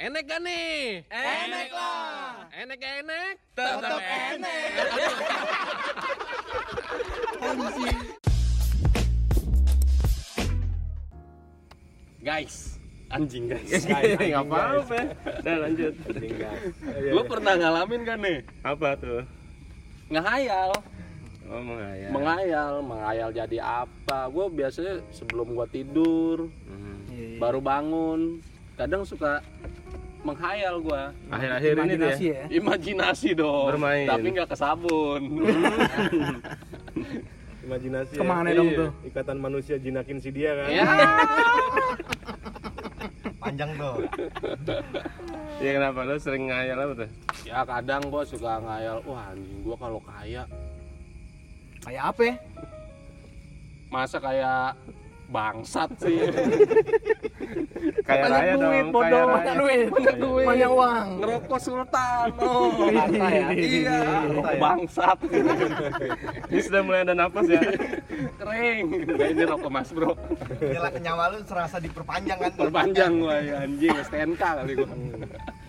Enek 0.00 0.24
gak 0.24 0.40
nih? 0.40 1.04
Enek 1.12 1.68
lah. 1.76 2.48
Enek 2.56 2.80
enek. 2.80 3.34
Tetep 3.52 4.00
enek. 4.00 4.72
Guys, 12.20 12.76
anjing 13.08 13.48
guys. 13.48 13.70
Nggak 13.88 14.44
apa-apa. 14.44 14.98
Udah 15.40 15.56
lanjut. 15.64 15.94
Lu 17.12 17.22
pernah 17.24 17.54
ngalamin 17.56 18.02
kan 18.04 18.18
nih? 18.20 18.38
Apa 18.60 18.96
tuh? 19.00 19.24
Ngehayal. 20.12 20.72
Oh 21.50 21.58
menghayal. 21.58 22.10
Menghayal, 22.12 22.72
menghayal 22.84 23.28
jadi 23.32 23.58
apa? 23.84 24.28
Gue 24.30 24.46
biasanya 24.52 25.02
sebelum 25.10 25.56
gua 25.56 25.66
tidur, 25.66 26.46
Hmm. 26.68 27.42
baru 27.42 27.58
bangun, 27.58 28.38
kadang 28.78 29.02
suka 29.02 29.42
menghayal 30.20 30.74
gua. 30.80 31.02
Akhir-akhir 31.28 31.72
ini 31.72 31.74
tuh 31.74 31.80
ya. 31.80 31.88
Imajinasi 31.88 32.24
ya. 32.26 32.42
Imajinasi 32.50 33.28
dong. 33.32 33.66
Bermain. 33.70 34.06
Tapi 34.06 34.26
nggak 34.30 34.48
ke 34.48 34.56
sabun. 34.56 35.22
Imajinasi 37.60 38.14
Ke 38.14 38.24
mana 38.24 38.48
ya. 38.48 38.56
dong 38.56 38.68
Iya. 38.68 38.78
tuh? 38.78 38.90
Ikatan 39.06 39.38
manusia 39.38 39.76
jinakin 39.76 40.18
si 40.18 40.30
dia 40.30 40.50
kan. 40.54 40.68
ya. 40.68 40.84
panjang 43.40 43.72
tuh 43.72 44.04
Iya 45.58 45.70
kenapa? 45.74 46.04
Lu 46.04 46.16
sering 46.16 46.44
ngayal 46.46 46.76
apa 46.78 46.92
tuh? 46.94 47.10
Ya 47.42 47.64
kadang 47.64 48.02
gua 48.06 48.20
suka 48.22 48.60
ngayal, 48.60 49.00
wah 49.02 49.32
anjing 49.32 49.60
gua 49.60 49.76
kalau 49.76 50.00
kaya 50.00 50.44
Kayak 51.80 52.04
apa? 52.06 52.22
ya? 52.22 52.34
masa 53.88 54.16
kayak 54.18 54.78
bangsat 55.26 55.90
sih. 55.98 56.14
Kayak 58.08 58.24
Banyak 58.26 58.40
raya 58.40 58.54
duit, 58.54 58.84
dong. 58.84 58.88
bodoh. 58.92 59.24
Banyak 59.30 59.54
duit. 59.56 59.86
Banyak 59.90 60.16
duit. 60.16 60.46
Banyak 60.46 60.70
uang. 60.70 61.06
Ngerokok 61.20 61.60
sultan. 61.60 62.26
Oh, 62.40 62.88
ya. 62.90 63.52
iya, 63.54 63.98
rokok 64.26 64.56
bangsat. 64.58 65.18
Ini 66.50 66.60
sudah 66.60 66.80
mulai 66.82 67.00
ada 67.04 67.14
napas 67.14 67.46
ya. 67.46 67.60
Kering. 68.40 68.86
Nah, 69.06 69.28
ini 69.28 69.42
rokok 69.44 69.70
Mas 69.70 69.90
Bro. 69.92 70.12
Nyala 70.58 70.88
nyawa 70.98 71.24
lu 71.32 71.38
serasa 71.44 71.76
diperpanjang 71.78 72.38
kan 72.40 72.50
Perpanjang 72.56 73.12
gua 73.20 73.36
ya 73.38 73.62
anjing 73.62 73.94
STNK 74.02 74.42
kali 74.42 74.72
gua. 74.74 74.88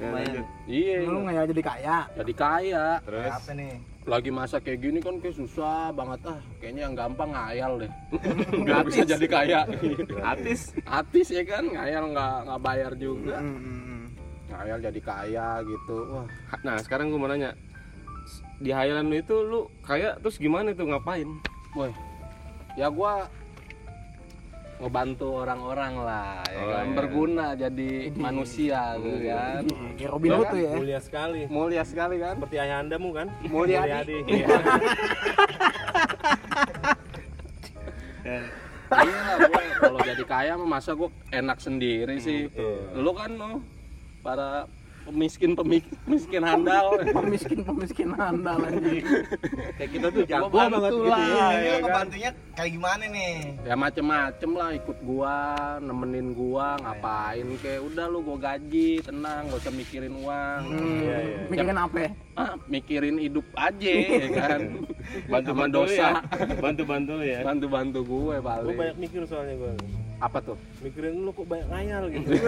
Ya. 0.02 0.42
Iya. 0.66 0.98
Lu 1.06 1.18
nggak 1.28 1.46
jadi 1.54 1.64
kaya. 1.64 1.98
Jadi 2.18 2.34
kaya. 2.34 2.86
Terus 3.06 3.32
apa 3.32 3.52
nih 3.54 3.74
Lagi 4.02 4.34
masa 4.34 4.58
kayak 4.58 4.80
gini 4.82 4.98
kan 4.98 5.22
kayak 5.22 5.38
susah 5.38 5.94
banget 5.94 6.20
ah. 6.26 6.40
Kayaknya 6.58 6.82
yang 6.90 6.96
gampang 6.98 7.30
ngayal 7.30 7.72
deh. 7.86 7.92
Gak 8.68 8.82
bisa 8.90 9.02
jadi 9.06 9.28
kaya. 9.30 9.60
artis. 10.26 10.74
Artis 10.90 11.28
ya 11.30 11.44
kan 11.46 11.70
ngayal 11.70 12.10
nggak 12.10 12.36
nggak 12.50 12.62
bayar 12.66 12.92
juga. 12.98 13.38
Hmm. 13.38 14.10
Ngayal 14.50 14.78
jadi 14.90 15.00
kaya 15.06 15.48
gitu. 15.64 15.98
Wah, 16.18 16.26
Nah 16.66 16.76
sekarang 16.82 17.14
gue 17.14 17.20
mau 17.22 17.30
nanya. 17.30 17.54
Di 18.62 18.70
hayalan 18.74 19.10
lu 19.10 19.16
itu 19.18 19.36
lu 19.42 19.60
kayak 19.86 20.22
terus 20.22 20.38
gimana 20.38 20.74
tuh 20.74 20.86
ngapain? 20.86 21.26
Woi, 21.74 21.90
ya 22.78 22.92
gua 22.94 23.26
ngebantu 24.82 25.46
orang-orang 25.46 25.94
lah, 25.94 26.42
ya 26.50 26.58
Oh, 26.58 26.68
kan? 26.68 26.86
iya. 26.90 26.96
berguna 26.98 27.46
jadi 27.54 27.92
manusia 28.26 28.98
tuh 28.98 29.18
kan. 29.22 29.62
Kayak 29.94 30.10
Robin 30.10 30.32
Hood 30.34 30.48
tuh 30.50 30.60
ya. 30.60 30.74
Mulia 30.74 31.00
sekali. 31.00 31.42
Mulia 31.46 31.84
sekali 31.86 32.16
kan? 32.18 32.34
Seperti 32.42 32.58
ayah 32.58 32.78
andamu 32.82 33.10
kan? 33.14 33.28
Mulyadi. 33.46 34.18
Iya. 34.26 34.48
Iya 38.92 39.20
lah, 39.24 39.38
kalau 39.80 40.00
jadi 40.04 40.24
kaya 40.28 40.54
mah 40.60 40.78
masa 40.78 40.92
gua 40.92 41.08
enak 41.32 41.58
sendiri 41.58 42.20
sih. 42.20 42.52
Lu 42.92 43.16
kan 43.16 43.32
no, 43.32 43.64
para 44.20 44.68
pemiskin 45.04 45.52
pemiskin 45.54 46.42
handal. 46.42 46.96
Pemiskin 47.04 47.60
pemiskin 47.62 48.10
handal 48.12 48.60
anjing. 48.62 49.04
Kayak 49.76 49.90
kita 49.92 50.08
tuh 50.10 50.24
bantu 50.48 51.02
lah, 51.04 51.20
ini 51.52 51.66
ya 51.66 51.72
lu 51.72 51.78
kan? 51.78 51.82
ngebantunya 51.84 52.30
kayak 52.52 52.72
gimana 52.72 53.04
nih 53.08 53.34
ya 53.64 53.76
macem-macem 53.76 54.52
lah 54.52 54.70
ikut 54.74 54.98
gua 55.02 55.36
nemenin 55.80 56.28
gua 56.32 56.78
ngapain 56.78 57.48
kayak 57.58 57.82
udah 57.82 58.06
lu 58.06 58.20
gua 58.22 58.38
gaji 58.40 59.02
tenang 59.02 59.48
gak 59.48 59.60
usah 59.60 59.74
mikirin 59.74 60.14
uang 60.14 60.62
Iya, 60.72 61.18
iya. 61.18 61.38
Mikirin 61.48 61.78
apa? 61.78 61.98
ya? 61.98 62.10
ah, 62.34 62.54
mikirin 62.66 63.18
hidup 63.18 63.46
aja 63.54 63.92
ya 63.92 64.28
kan 64.40 64.62
Bantu 65.28 65.52
bantu 65.54 65.78
dosa. 65.84 65.96
ya. 65.96 66.10
Bantu 66.58 66.84
bantu 66.86 67.14
ya. 67.20 67.40
bantu 67.42 67.66
bantu 67.68 68.00
gue 68.02 68.20
Gue 68.32 68.40
paling 68.40 68.78
banyak 68.78 68.98
mikir 69.00 69.22
soalnya 69.26 69.56
gue. 69.58 69.74
apa 70.20 70.38
tuh 70.40 70.58
Mikirin 70.80 71.18
lu 71.20 71.32
kok 71.32 71.46
banyak 71.46 71.68
ngayal 71.68 72.04
gitu. 72.10 72.30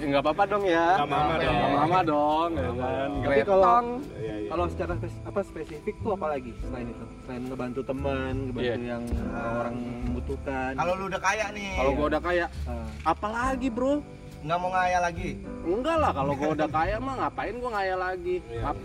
ya 0.00 0.06
nggak 0.08 0.22
apa-apa 0.22 0.44
dong 0.46 0.64
ya 0.64 0.86
Nggak 0.96 1.08
mama 1.08 1.34
dong. 1.36 1.54
Nggak 1.54 1.70
mama 1.76 2.00
dong 2.02 2.50
ya 2.50 2.70
kan 2.74 3.08
Tapi 3.20 3.40
kalau- 3.44 3.68
Iya, 4.16 4.34
iya. 4.34 4.48
Kalau 4.50 4.64
secara 4.66 4.92
spes- 4.96 5.22
apa 5.22 5.40
spesifik 5.42 5.94
tuh 6.00 6.10
apa 6.12 6.26
lagi 6.28 6.50
selain 6.60 6.86
itu? 6.86 7.04
Selain 7.22 7.42
ngebantu 7.44 7.80
teman, 7.82 8.34
ngebantu 8.48 8.66
Iya. 8.66 8.74
yang 8.88 9.04
orang 9.36 9.76
membutuhkan. 10.02 10.72
kalau 10.74 10.92
lu 10.94 11.04
udah 11.06 11.20
kaya 11.20 11.46
nih 11.50 11.70
kalau 11.74 11.90
gua 11.92 12.06
udah 12.08 12.22
kaya 12.22 12.46
Ah. 12.64 12.86
apalagi 13.06 13.68
bro 13.68 13.94
nggak 14.40 14.58
mau 14.58 14.70
ngayal 14.70 15.02
lagi 15.02 15.30
enggak 15.62 15.96
lah 15.96 16.12
kalau 16.12 16.32
gua 16.34 16.48
udah 16.50 16.68
kaya 16.68 16.96
mah 16.98 17.14
ngapain 17.18 17.54
gua 17.56 17.70
ngaya 17.72 17.94
lagi 17.94 18.36
Ngap- 18.42 18.84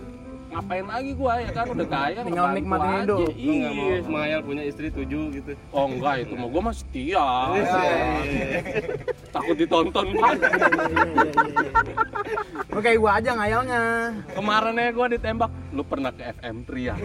ngapain 0.55 0.87
lagi 0.87 1.11
gua 1.13 1.33
ya 1.37 1.51
kan 1.51 1.65
udah 1.67 1.83
kaya 1.85 2.19
Tinggal 2.23 2.47
nikmatin 2.55 2.87
aja. 2.87 2.99
hidup. 3.03 3.19
Mau 3.19 3.35
iya 3.35 3.99
menghayal 4.01 4.39
punya 4.39 4.63
istri 4.63 4.87
tujuh 4.87 5.23
gitu. 5.33 5.51
Oh 5.69 5.85
enggak 5.85 6.23
itu 6.23 6.33
mah 6.33 6.47
gue 6.47 6.61
mah 6.63 6.71
setia. 6.73 7.27
Iya. 7.51 7.83
Takut 9.29 9.55
ditonton 9.55 10.07
kan. 10.15 10.35
Oke, 12.71 12.91
gua 12.95 13.11
aja 13.19 13.31
ngayalnya. 13.33 13.83
Kemarin 14.31 14.75
ya 14.75 14.89
gue 14.91 15.07
ditembak. 15.13 15.51
Lu 15.71 15.83
pernah 15.83 16.11
ke 16.11 16.23
FM 16.33 16.63
Pria? 16.63 16.95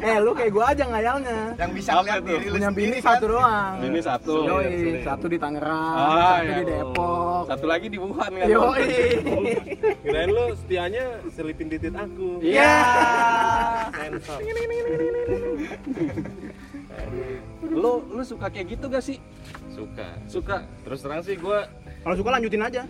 Eh, 0.00 0.16
lu 0.16 0.32
kayak 0.32 0.50
gua 0.50 0.72
aja 0.72 0.82
ngayalnya. 0.82 1.52
yang 1.54 1.70
bisa 1.70 1.92
tuh? 1.92 2.22
diri 2.22 2.46
lu 2.48 2.56
Punya 2.56 2.68
sendiri 2.68 2.78
bini 2.88 2.96
kan 2.98 3.06
satu 3.12 3.24
doang. 3.28 3.72
Ini 3.80 4.00
satu. 4.00 4.34
Yoi, 4.42 4.72
satu 5.02 5.26
di 5.28 5.38
Tangerang, 5.38 5.94
Ah, 5.94 6.40
satu 6.40 6.50
di 6.50 6.64
Depok. 6.64 7.42
Satu 7.46 7.66
lagi 7.68 7.86
di 7.86 7.98
Wuhan 8.00 8.30
kan. 8.32 8.46
Yoi. 8.48 8.88
Kirain 10.00 10.28
lu 10.28 10.44
setianya 10.56 11.04
selipin 11.28 11.68
titit 11.70 11.94
aku. 11.94 12.42
Iya. 12.42 12.74
Sensor. 13.92 14.38
Lu 17.62 18.02
lu 18.04 18.22
suka 18.22 18.46
kayak 18.48 18.66
gitu 18.68 18.84
gak 18.86 19.00
sih? 19.00 19.16
Suka. 19.70 20.08
Suka. 20.26 20.56
Terus 20.82 20.98
terang 21.00 21.22
sih 21.22 21.34
gue 21.34 21.58
Kalau 22.00 22.16
suka 22.16 22.32
lanjutin 22.32 22.64
aja. 22.64 22.82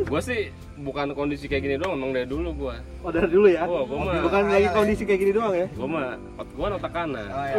gue 0.00 0.20
sih 0.22 0.48
bukan 0.78 1.10
kondisi 1.10 1.44
kayak 1.44 1.60
gini 1.60 1.74
doang 1.76 1.92
emang 1.92 2.14
dari 2.14 2.24
dulu 2.24 2.54
gue 2.56 2.76
Oh 3.02 3.10
dari 3.10 3.26
dulu 3.26 3.46
ya? 3.46 3.66
Oh, 3.66 3.82
gua 3.82 3.98
mah- 4.00 4.22
Bukan 4.22 4.42
lagi 4.46 4.68
kondisi 4.70 5.02
kayak 5.02 5.20
gini 5.20 5.32
doang 5.34 5.52
ya? 5.52 5.66
gue 5.68 5.88
mah 5.88 6.14
gue 6.38 6.66
otak 6.70 6.92
kanan 6.94 7.26
oh, 7.28 7.44
ya. 7.44 7.54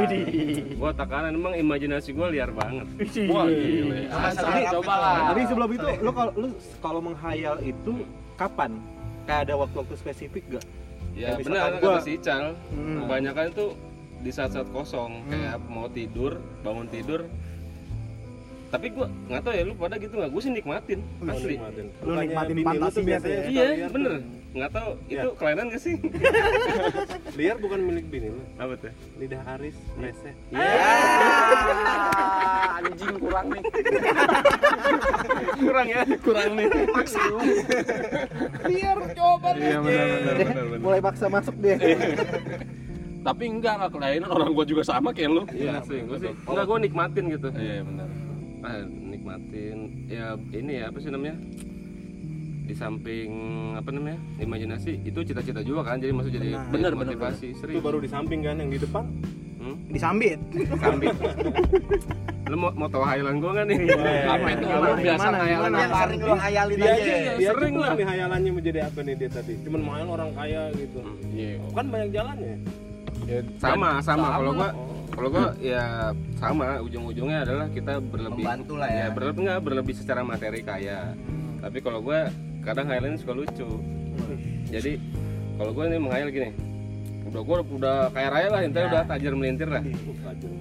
gue 0.72 0.88
otak 0.90 1.06
kanan 1.06 1.32
emang 1.32 1.54
imajinasi 1.54 2.10
gue 2.12 2.28
liar 2.32 2.50
banget 2.50 2.88
Wah, 3.28 3.44
Asli, 3.44 4.08
sekali. 4.34 4.62
coba 4.72 4.94
lah. 4.96 5.16
Tapi 5.30 5.40
sebelum 5.46 5.70
itu, 5.70 5.88
lu 6.00 6.12
kalau 6.12 6.32
lu 6.34 6.48
kalau 6.80 7.00
menghayal 7.00 7.56
itu 7.60 7.94
kapan? 8.34 8.72
Kayak 9.32 9.48
ada 9.48 9.56
waktu-waktu 9.58 9.96
spesifik 9.96 10.44
gak? 10.52 10.66
ya 11.12 11.28
Kayak 11.30 11.48
benar 11.48 11.60
kata 11.66 11.78
gua- 11.80 12.04
si 12.04 12.12
Ical 12.14 12.44
Hmm. 12.68 12.98
kebanyakan 13.00 13.46
itu 13.48 13.66
di 14.20 14.30
saat-saat 14.30 14.68
kosong 14.70 15.12
kayak 15.26 15.56
mau 15.66 15.88
tidur 15.88 16.36
bangun 16.62 16.88
tidur 16.88 17.24
tapi 18.68 18.88
gue 18.88 19.08
nggak 19.28 19.42
tahu 19.42 19.54
ya 19.54 19.64
lu 19.64 19.74
pada 19.74 19.96
gitu 19.96 20.14
nggak 20.14 20.32
gue 20.32 20.42
sih 20.42 20.52
nikmatin 20.52 21.00
asli 21.26 21.56
Nikmatin. 21.56 21.86
Lu 21.98 22.12
nikmatin 22.14 22.54
lu 22.54 22.60
tuh 22.60 22.68
fantasinya 22.70 23.08
biasanya 23.10 23.40
ya? 23.42 23.64
iya 23.72 23.88
bener 23.88 24.12
nggak 24.52 24.72
tahu 24.76 25.00
itu 25.08 25.30
kelainan 25.40 25.72
gak 25.72 25.80
sih? 25.80 25.96
Liar 27.40 27.56
bukan 27.56 27.88
milik 27.88 28.12
bini 28.12 28.36
lu. 28.36 28.44
apa 28.60 28.76
tuh? 28.76 28.92
Lidah 29.16 29.40
Aris, 29.56 29.80
rese. 29.96 30.36
Ah, 30.52 32.84
anjing 32.84 33.16
kurang 33.16 33.48
nih. 33.56 33.64
kurang 35.56 35.88
ya? 35.88 36.04
Kurang 36.20 36.60
nih. 36.60 36.68
Biar 38.68 39.00
coba 39.16 39.56
Iya 39.56 39.80
benar 39.80 40.08
benar 40.12 40.36
benar 40.36 40.66
benar. 40.68 40.84
Mulai 40.84 41.00
paksa 41.00 41.32
masuk 41.32 41.56
dia. 41.64 41.80
Tapi 43.28 43.44
enggak 43.48 43.80
enggak 43.80 43.92
kelainan. 43.96 44.36
Orang 44.36 44.52
gua 44.52 44.68
juga 44.68 44.84
sama 44.84 45.16
kayak 45.16 45.32
lu. 45.32 45.48
iya 45.56 45.80
gue 45.80 46.20
sih? 46.20 46.32
nggak 46.44 46.66
gue 46.68 46.78
nikmatin 46.92 47.24
gitu. 47.32 47.48
Iya 47.56 47.88
benar. 47.88 48.08
ah, 48.68 48.84
nikmatin. 48.84 49.78
Ya 50.12 50.36
ini 50.52 50.84
ya 50.84 50.92
apa 50.92 51.00
sih 51.00 51.08
namanya 51.08 51.40
di 52.72 52.74
samping 52.74 53.30
apa 53.76 53.92
namanya 53.92 54.16
imajinasi 54.40 55.04
itu 55.04 55.20
cita-cita 55.22 55.60
juga 55.60 55.84
kan 55.86 56.00
jadi 56.00 56.16
maksud 56.16 56.32
jadi 56.32 56.56
Bener, 56.72 56.96
bener, 56.96 57.12
motivasi 57.12 57.52
Itu 57.52 57.60
serius 57.60 57.84
baru 57.84 58.00
di 58.00 58.08
samping 58.08 58.40
kan 58.42 58.56
yang 58.56 58.72
di 58.72 58.80
depan. 58.80 59.04
hmm? 59.60 59.76
disambit. 59.92 60.40
kambing 60.80 61.12
lu 62.48 62.56
mau 62.58 62.72
mau 62.74 62.88
tahu 62.88 63.00
hayalan 63.02 63.36
gue 63.38 63.48
nggak 63.50 63.66
nih 63.66 63.78
Apa 64.26 64.48
itu 64.50 64.64
Gimana, 64.66 64.80
lu 64.82 64.96
biasa 64.98 65.04
gimana, 65.22 65.38
ngayalan 65.38 65.60
gimana? 65.62 65.78
yang 65.78 65.92
apa? 65.92 66.00
sering 66.02 66.20
lu 66.22 66.34
hayalin 66.34 66.76
Dia 66.76 66.88
aja 66.90 67.04
iya, 67.06 67.32
dia 67.34 67.50
sering 67.50 67.76
lah. 67.76 67.92
nih 67.92 68.08
hayalannya 68.08 68.52
menjadi 68.52 68.80
apa 68.82 69.00
nih 69.02 69.16
dia 69.18 69.30
tadi. 69.30 69.54
Cuman 69.62 69.82
mau 69.82 70.04
orang 70.10 70.30
kaya 70.32 70.62
gitu. 70.74 71.00
Iya. 71.30 71.54
Kan 71.70 71.86
banyak 71.88 72.10
jalannya. 72.12 72.56
Ya, 73.24 73.40
sama 73.58 73.90
sama 74.02 74.28
kalau 74.34 74.52
gue 74.54 74.70
Oh. 74.72 74.96
kalau 75.12 75.28
gua 75.30 75.48
ya 75.60 75.84
sama 76.36 76.80
ujung-ujungnya 76.82 77.44
adalah 77.44 77.68
kita 77.68 78.00
berlebih 78.02 78.44
Membantu 78.44 78.74
lah 78.76 78.88
ya. 78.90 79.08
berlebih 79.12 79.42
nggak 79.44 79.60
berlebih 79.62 79.94
secara 79.94 80.22
materi 80.22 80.60
kaya 80.62 81.12
tapi 81.60 81.78
kalau 81.80 82.00
gua 82.02 82.32
kadang 82.62 82.86
khayalnya 82.88 83.18
suka 83.18 83.34
lucu. 83.36 83.70
Jadi 84.72 85.02
kalau 85.58 85.72
gua 85.76 85.86
ini 85.90 85.98
menghayal 86.00 86.30
gini 86.32 86.50
udah 87.32 87.42
gua 87.48 87.58
udah 87.64 87.98
kaya 88.12 88.28
raya 88.28 88.48
lah 88.52 88.62
intinya 88.66 88.88
udah 88.92 89.04
tajir 89.08 89.34
melintir 89.36 89.70
lah. 89.70 89.84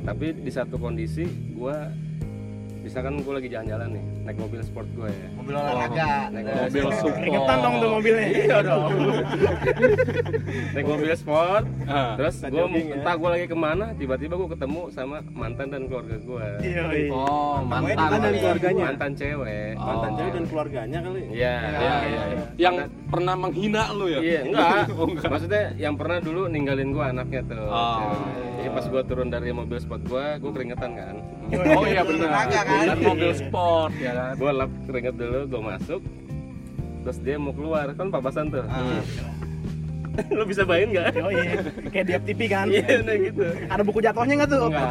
Tapi 0.05 0.27
di 0.41 0.51
satu 0.51 0.77
kondisi 0.81 1.25
gua 1.55 1.93
misalkan 2.91 3.23
gua 3.23 3.39
lagi 3.39 3.49
jalan-jalan 3.49 3.89
nih 3.89 4.05
naik 4.21 4.39
mobil 4.41 4.61
sport 4.61 4.89
gua 4.93 5.07
ya 5.07 5.29
Mobil 5.33 5.55
olahraga. 5.55 6.11
naik 6.29 6.45
mobil 6.51 6.83
support 6.91 7.15
Keringetan 7.15 7.57
dong 7.61 7.75
tuh 7.77 7.89
mobilnya. 7.93 8.27
iya 8.29 8.57
dong 8.61 8.83
naik 10.71 10.87
mobil 10.87 11.11
sport 11.15 11.65
Ah. 11.87 12.15
terus 12.15 12.35
Kita 12.37 12.51
gue 12.51 12.65
ya. 12.81 12.95
entah 12.97 13.15
gue 13.15 13.31
lagi 13.31 13.47
ke 13.47 13.57
mana 13.57 13.87
tiba-tiba 13.95 14.35
gue 14.37 14.49
ketemu 14.49 14.81
sama 14.91 15.17
mantan 15.29 15.67
dan 15.69 15.83
keluarga 15.85 16.17
gue 16.17 16.47
Iya. 16.63 16.83
oh 17.09 17.63
mantan 17.63 17.95
Mantan 17.97 18.19
dan 18.21 18.33
keluarganya. 18.37 18.85
mantan 18.89 19.13
cewek 19.15 19.71
Oh. 19.73 19.87
Mantan 19.87 20.11
cewek 20.13 20.33
dan 20.33 20.45
keluarganya 20.45 20.99
kali. 21.01 21.21
iya 21.31 21.55
Iya, 21.61 21.95
iya, 22.03 22.23
iya. 22.27 22.43
yang 22.59 22.75
pernah 23.07 23.35
menghina 23.37 23.83
lu 23.93 24.07
ya 24.09 24.19
iya 24.19 24.41
enggak 24.45 24.91
maksudnya 25.31 25.65
yang 25.77 25.95
pernah 25.95 26.19
dulu 26.19 26.47
ninggalin 26.47 26.91
gue 26.91 27.05
anaknya 27.05 27.41
tuh 27.45 27.65
Oh. 27.65 27.99
cewek. 28.01 28.50
Jadi 28.61 28.69
pas 28.71 28.85
gue 28.85 29.03
turun 29.05 29.29
dari 29.29 29.51
mobil 29.51 29.79
sport 29.79 30.03
gue 30.05 30.25
gue 30.37 30.51
keringetan 30.53 30.91
kan 30.93 31.15
oh 31.73 31.85
iya 31.85 32.05
benar 32.05 32.29
kan? 32.47 32.85
dan 32.87 32.99
mobil 33.01 33.33
sport 33.33 33.93
ya 33.97 34.13
kan 34.13 34.33
gue 34.37 34.51
lap 34.53 34.71
keringet 34.85 35.15
dulu 35.17 35.41
gue 35.47 35.61
masuk 35.67 36.01
terus 37.01 37.19
dia 37.19 37.37
mau 37.37 37.51
keluar 37.51 37.89
kan 37.91 38.07
papasan 38.09 38.49
tuh 38.49 38.65
Ah. 38.67 39.01
lo 40.37 40.45
bisa 40.45 40.63
bayangin 40.63 40.91
nggak 40.93 41.07
Oh 41.19 41.33
iya. 41.33 41.53
Kayak 41.89 42.05
di 42.05 42.13
FTP 42.19 42.41
kan. 42.47 42.67
iya 42.69 42.99
nah 43.01 43.15
gitu 43.15 43.47
Ada 43.65 43.81
buku 43.81 43.99
jatuhnya 44.03 44.35
nggak 44.37 44.51
tuh? 44.51 44.69
Enggak. 44.69 44.91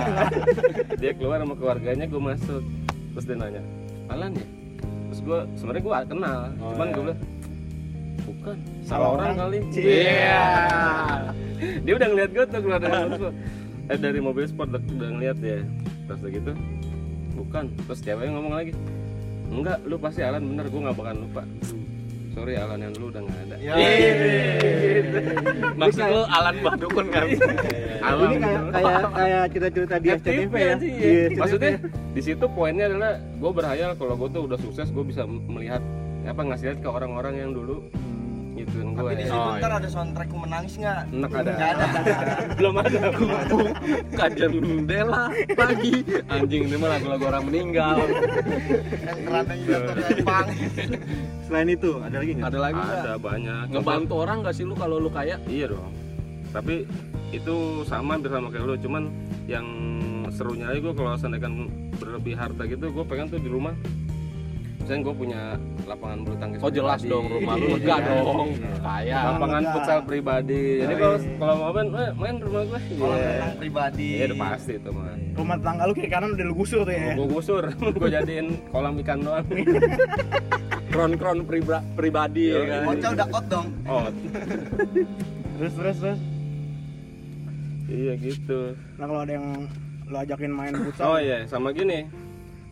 dia 1.03 1.11
keluar 1.13 1.37
sama 1.37 1.53
keluarganya 1.53 2.05
gue 2.07 2.21
masuk 2.23 2.63
terus 3.13 3.25
dia 3.27 3.35
nanya 3.35 3.61
Alan 4.07 4.31
ya 4.33 4.47
terus 5.05 5.19
gue 5.21 5.39
sebenarnya 5.53 5.83
gue 5.83 5.93
kenal 6.07 6.39
Oh, 6.57 6.71
cuman 6.71 6.81
iya. 6.81 6.93
gue 6.95 7.03
bilang 7.03 7.19
bukan 8.19 8.57
salah 8.81 9.07
orang 9.11 9.19
orang. 9.19 9.35
kali 9.35 9.57
iya 9.75 10.41
dia 11.79 11.93
udah 11.93 12.07
ngeliat 12.07 12.31
gue 12.31 12.45
tuh 12.45 12.59
keluar 12.59 12.79
dari 12.79 12.97
mobil 13.05 13.31
eh 13.89 13.97
dari 13.97 14.19
mobil 14.21 14.45
sport 14.45 14.69
udah, 14.69 14.81
udah 14.81 15.09
ngeliat 15.11 15.37
dia 15.41 15.59
terus 16.05 16.19
udah 16.21 16.31
gitu 16.31 16.51
bukan 17.35 17.63
terus 17.85 17.99
ceweknya 17.99 18.31
ngomong 18.35 18.53
lagi 18.53 18.71
enggak 19.49 19.77
lu 19.83 19.95
pasti 19.97 20.21
Alan 20.21 20.45
bener 20.45 20.69
gue 20.69 20.79
nggak 20.79 20.93
bakalan 20.93 21.17
lupa 21.25 21.43
sorry 22.29 22.53
Alan 22.53 22.79
yang 22.79 22.93
dulu 22.93 23.09
udah 23.09 23.21
nggak 23.25 23.39
ada 23.41 23.55
Ya. 23.59 23.75
maksud 25.79 25.99
lu 25.99 26.21
Alan 26.23 26.55
Badukun 26.61 27.07
kan 27.11 27.27
Alan 27.99 28.27
Ini 28.29 28.37
kayak 28.39 28.61
kayak 28.71 29.01
kayak 29.11 29.43
cerita-cerita 29.51 29.95
di 29.99 30.07
SCTV 30.15 30.53
ya. 30.53 30.63
iya. 30.63 30.75
SCTV. 30.79 31.35
Maksudnya 31.35 31.71
di 32.09 32.21
situ 32.23 32.45
poinnya 32.47 32.85
adalah 32.87 33.11
gue 33.19 33.51
berhayal 33.51 33.91
kalau 33.99 34.15
gue 34.15 34.29
tuh 34.31 34.41
udah 34.47 34.57
sukses 34.57 34.87
gue 34.87 35.03
bisa 35.03 35.27
melihat 35.27 35.83
apa 36.23 36.41
ngasih 36.45 36.65
lihat 36.71 36.79
ke 36.79 36.87
orang-orang 36.87 37.35
yang 37.35 37.51
dulu 37.51 37.83
gituin 38.59 38.87
gue. 38.91 38.99
Tapi 38.99 39.13
di 39.15 39.23
situ 39.25 39.39
Oh, 39.39 39.55
ntar 39.55 39.71
ada 39.79 39.89
soundtrack 39.89 40.29
menangis 40.29 40.73
nggak? 40.75 41.01
Enak 41.15 41.31
ada. 41.31 41.51
Nggak 41.55 41.69
ada. 41.71 41.85
Belum 42.59 42.75
ada. 42.75 42.99
kajian 44.19 44.51
jendela 44.59 45.23
pagi 45.55 45.93
anjing 46.27 46.61
ini 46.67 46.75
mah 46.75 46.89
lagu-lagu 46.97 47.23
orang 47.31 47.43
meninggal 47.47 47.97
Yang 48.99 49.19
kerananya 49.23 49.65
jatuh 49.65 49.93
kayak 49.95 50.17
pang. 50.27 50.47
Selain 51.49 51.69
itu 51.71 51.91
ada 52.03 52.15
lagi 52.21 52.31
nggak? 52.37 52.47
ada 52.51 52.59
lagi 52.59 52.79
nggak 52.79 52.99
ada 53.01 53.13
banyak. 53.17 53.63
ngebantu 53.73 54.13
orang 54.21 54.37
gak 54.45 54.53
sih 54.53 54.65
lu 54.67 54.75
kalau 54.77 55.01
lu 55.01 55.09
kaya 55.09 55.39
Iya 55.47 55.73
dong. 55.73 55.91
Tapi 56.53 56.85
itu 57.29 57.85
sama 57.85 58.17
hampir 58.17 58.33
sama 58.33 58.49
kayak 58.49 58.65
lu, 58.65 58.75
cuman 58.81 59.03
yang 59.45 59.65
serunya 60.33 60.69
aja 60.69 60.79
gue 60.81 60.93
kalau 60.93 61.13
seandainya 61.17 61.49
berlebih 61.97 62.33
harta 62.37 62.65
gitu, 62.65 62.89
gue 62.89 63.05
pengen 63.05 63.29
tuh 63.29 63.41
di 63.41 63.49
rumah. 63.49 63.73
Misalnya 64.89 65.05
gue 65.05 65.17
punya 65.21 65.41
lapangan 65.85 66.17
bulu 66.25 66.35
tangkis. 66.35 66.59
oh 66.59 66.71
jelas 66.73 66.97
pribadi. 66.97 67.13
dong 67.13 67.25
rumah 67.29 67.53
lu 67.55 67.67
lega 67.69 67.85
Iya. 67.93 68.07
dong 68.09 68.47
kaya 68.81 69.17
lapangan 69.23 69.61
Lega. 69.61 69.73
futsal 69.77 69.99
pribadi. 70.01 70.63
Jadi 70.81 70.93
kalau 70.95 71.17
kalau 71.37 71.53
mau 71.55 71.69
main, 71.71 71.87
main 72.17 72.35
rumah 72.41 72.63
gue. 72.65 72.79
Kalau 72.89 73.13
Iya. 73.13 73.29
memang 73.29 73.53
pribadi. 73.55 74.09
Iya 74.09 74.25
udah 74.25 74.37
pasti 74.41 74.73
itu 74.73 74.89
mah. 74.89 75.13
Rumah 75.37 75.55
tetangga 75.55 75.83
lu 75.85 75.93
kiri 75.93 76.09
kanan 76.09 76.29
udah 76.33 76.41
lu 76.41 76.55
gusur 76.55 76.81
tuh 76.81 76.89
ya. 76.91 77.13
Gue 77.13 77.27
gusur, 77.29 77.63
gue 78.01 78.09
jadiin 78.09 78.47
kolam 78.67 78.93
ikan 78.97 79.19
doang. 79.21 79.45
kron-kron 80.89 81.45
priba- 81.45 81.85
pribadi 81.93 82.49
ya 82.49 82.61
kan 82.65 82.81
Bocah 82.87 83.09
udah 83.13 83.27
out 83.29 83.45
dong. 83.47 83.67
Oh, 83.85 84.09
Terus 85.55 85.73
terus 85.75 85.97
terus. 85.99 86.19
iya 87.87 88.13
gitu. 88.15 88.73
Nah 88.97 89.05
kalau 89.05 89.21
ada 89.21 89.33
yang 89.35 89.69
lu 90.03 90.17
ajakin 90.17 90.49
main 90.49 90.73
futsal. 90.81 91.05
Oh 91.07 91.17
iya, 91.17 91.45
sama 91.45 91.69
gini. 91.69 92.09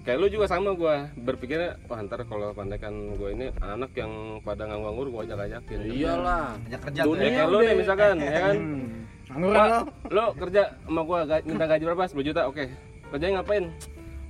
Kayak 0.08 0.24
lu 0.24 0.28
juga 0.32 0.48
sama 0.48 0.72
gua 0.72 1.12
berpikirnya, 1.20 1.76
wah 1.92 2.00
ntar 2.00 2.24
kalau 2.24 2.56
pandekan 2.56 3.12
gue 3.12 3.30
ini 3.36 3.52
anak 3.60 3.92
yang 3.92 4.40
pada 4.40 4.64
nganggur 4.64 5.12
gue 5.12 5.28
ajak 5.28 5.52
ajakin. 5.52 5.80
iyalah 5.84 6.56
Ajak 6.64 6.80
kerja. 6.88 7.00
Ya, 7.00 7.06
Dunia 7.06 7.28
kayak 7.28 7.48
lu 7.52 7.60
nih 7.60 7.76
misalkan, 7.76 8.16
ya 8.16 8.40
kan? 8.40 8.56
Hmm. 8.56 8.88
Nganggur 9.28 9.52
kan 9.52 9.68
lo? 9.68 9.80
lo 10.08 10.26
kerja 10.40 10.62
sama 10.80 11.02
gua 11.04 11.20
ga- 11.28 11.44
minta 11.44 11.68
gaji 11.68 11.84
berapa? 11.84 12.08
10 12.08 12.24
juta, 12.24 12.42
oke. 12.48 12.64
Kerjanya 13.12 13.44
ngapain? 13.44 13.66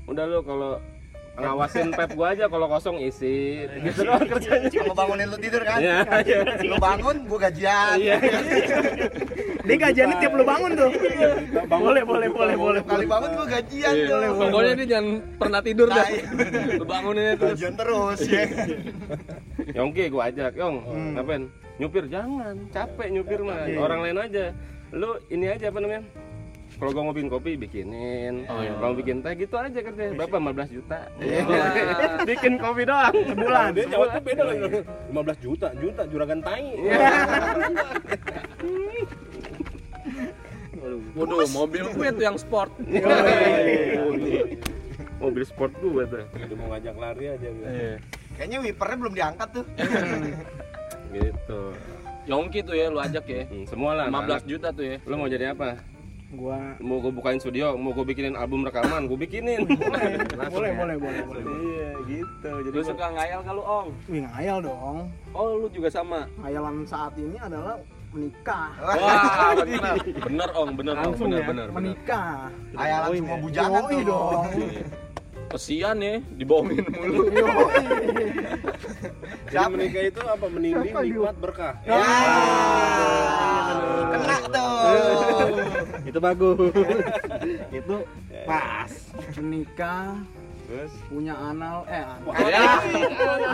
Udah 0.09 0.25
lu 0.25 0.41
kalau 0.41 0.81
ngawasin 1.37 1.93
pep 1.93 2.09
gua 2.17 2.33
aja 2.33 2.45
kalau 2.45 2.65
kosong 2.65 2.97
isi 2.97 3.63
gitu 3.85 4.03
doang 4.03 4.25
kerjanya. 4.25 4.67
Cuma 4.73 4.93
bangunin 4.97 5.27
lu 5.29 5.37
tidur 5.37 5.61
kan? 5.61 5.77
Iya, 5.77 5.97
iya. 6.25 6.39
Lu 6.65 6.75
bangun, 6.77 7.15
gua 7.29 7.39
gajian. 7.45 7.95
Iya. 8.01 8.15
Dia 9.67 9.75
gajiannya 9.77 10.15
tiap 10.17 10.33
lu 10.33 10.43
bangun 10.43 10.71
tuh. 10.73 10.91
Boleh 11.67 12.03
boleh 12.03 12.29
boleh 12.31 12.55
boleh. 12.55 12.81
Kali 12.81 13.05
bangun 13.05 13.29
gua 13.37 13.47
gajian 13.47 13.93
Iya. 13.93 14.07
tuh. 14.09 14.19
pokoknya 14.49 14.73
dia 14.75 14.87
jangan 14.97 15.07
pernah 15.37 15.59
tidur 15.61 15.87
dah 15.87 15.97
Nah, 15.97 16.09
iya. 16.09 16.23
lu 16.79 16.85
bangunin 16.85 17.23
terus 17.35 17.51
Gajian 17.53 17.73
terus 17.75 18.19
ya. 18.25 18.43
Yongki 19.77 20.03
gua 20.09 20.23
ajak, 20.29 20.51
Yong, 20.57 20.75
Hmm. 20.85 21.11
ngapain? 21.17 21.43
Nyupir 21.77 22.09
jangan, 22.09 22.55
capek 22.73 23.07
nyupir 23.13 23.39
mah. 23.45 23.69
Iya. 23.69 23.77
Orang 23.77 23.99
lain 24.01 24.17
aja. 24.17 24.45
Lu 24.89 25.19
ini 25.29 25.45
aja 25.45 25.69
apa 25.69 25.77
namanya? 25.77 26.01
Kalau 26.77 26.91
gua 26.93 27.03
mau 27.03 27.11
bikin 27.11 27.25
kopi 27.27 27.57
bikinin, 27.57 28.45
Oh, 28.45 28.61
iya. 28.61 28.69
kalau 28.77 28.93
bikin 28.93 29.17
teh 29.19 29.33
gitu 29.33 29.57
aja 29.57 29.73
kerja. 29.73 30.13
Berapa 30.13 30.37
15 30.37 30.69
juta. 30.71 30.99
Iya. 31.17 31.41
bikin 32.29 32.53
kopi 32.55 32.85
doang. 32.85 33.13
Sebulan. 33.25 33.69
Dia 33.73 33.85
jawabnya 33.89 34.21
beda 34.21 34.43
lagi. 34.45 34.61
15 35.09 35.41
juta, 35.41 35.67
juta 35.73 36.01
juragan 36.05 36.39
tai. 36.39 36.69
waduh 41.11 41.49
mobil 41.49 41.83
gue 41.89 42.07
tuh 42.13 42.23
yang 42.23 42.37
sport 42.37 42.69
Mobil 45.17 45.43
sport 45.43 45.73
gua 45.81 46.05
tuh. 46.05 46.21
Dia 46.29 46.53
mau 46.53 46.69
ngajak 46.69 46.93
lari 46.93 47.25
aja 47.27 47.47
gitu. 47.49 47.65
Kayaknya 48.37 48.57
wipernya 48.61 48.97
belum 49.01 49.13
diangkat 49.17 49.47
tuh. 49.49 49.65
Gitu. 51.09 51.61
Yongki 52.27 52.59
tuh 52.61 52.75
ya 52.75 52.93
lu 52.93 53.01
ajak 53.01 53.25
ya 53.25 53.49
Hmm, 53.49 53.65
semua 53.65 53.97
lah. 53.97 54.05
15 54.07 54.13
anak-anak. 54.13 54.45
juta 54.45 54.67
tuh 54.69 54.85
ya 54.85 54.97
Lu 55.01 55.17
mau 55.17 55.25
jadi 55.25 55.57
apa? 55.57 55.81
Gua 56.29 56.75
Mau 56.79 56.99
gue 56.99 57.07
bukain 57.09 57.39
studio, 57.39 57.73
mau 57.73 57.91
gue 57.91 58.03
bikinin 58.03 58.35
album 58.35 58.61
rekaman, 58.61 59.07
gue 59.07 59.15
bikinin. 59.17 59.63
boleh 60.53 60.71
boleh 60.75 60.95
boleh 60.97 61.21
boleh. 61.23 61.43
Iya, 61.47 61.89
gitu. 62.05 62.51
Jadi 62.61 62.75
lu 62.75 62.81
gua- 62.81 62.89
suka 62.91 63.05
ngayal 63.09 63.39
kalau 63.41 63.63
ong 63.63 63.87
Wih 64.05 64.21
ngayal 64.25 64.57
dong. 64.61 65.07
oh 65.31 65.47
lu 65.57 65.67
juga 65.69 65.87
sama 65.87 66.27
Hayalan 66.37 66.83
saat 66.83 67.15
ini 67.15 67.37
adalah 67.37 67.79
menikah. 68.09 68.71
wah 68.77 69.55
bener 69.57 69.95
bener 70.19 70.49
ong 70.53 70.71
bener 70.73 70.95
ong 70.95 71.03
Langsung 71.07 71.27
bener 71.27 71.39
ya, 71.39 71.47
bener 71.47 71.67
bener 71.67 71.77
menikah. 71.77 72.31
Ayalan 72.73 73.07
Yoi, 73.07 73.17
semua 73.17 73.31
men. 73.31 73.43
bujangan 73.43 73.81
Yoi 73.81 73.95
tuh. 73.95 74.03
dong. 74.03 74.45
kesian 75.47 75.97
ya 75.97 76.15
dibohongin 76.35 76.83
mulu 76.91 77.23
Jadi 79.47 79.63
menikah 79.71 80.03
itu 80.03 80.19
apa? 80.21 80.45
Meninding 80.45 80.91
nikmat 80.91 81.35
berkah. 81.39 81.73
Ya. 81.87 81.95
Kena 84.21 84.37
tuh. 84.49 85.53
Itu 86.07 86.17
bagus. 86.19 86.73
itu 87.69 87.95
pas. 88.45 88.91
Menikah 89.37 90.17
Terus 90.67 90.91
punya 91.07 91.31
anal 91.31 91.87
eh 91.87 92.03
anak 92.03 92.35
ya 92.43 92.75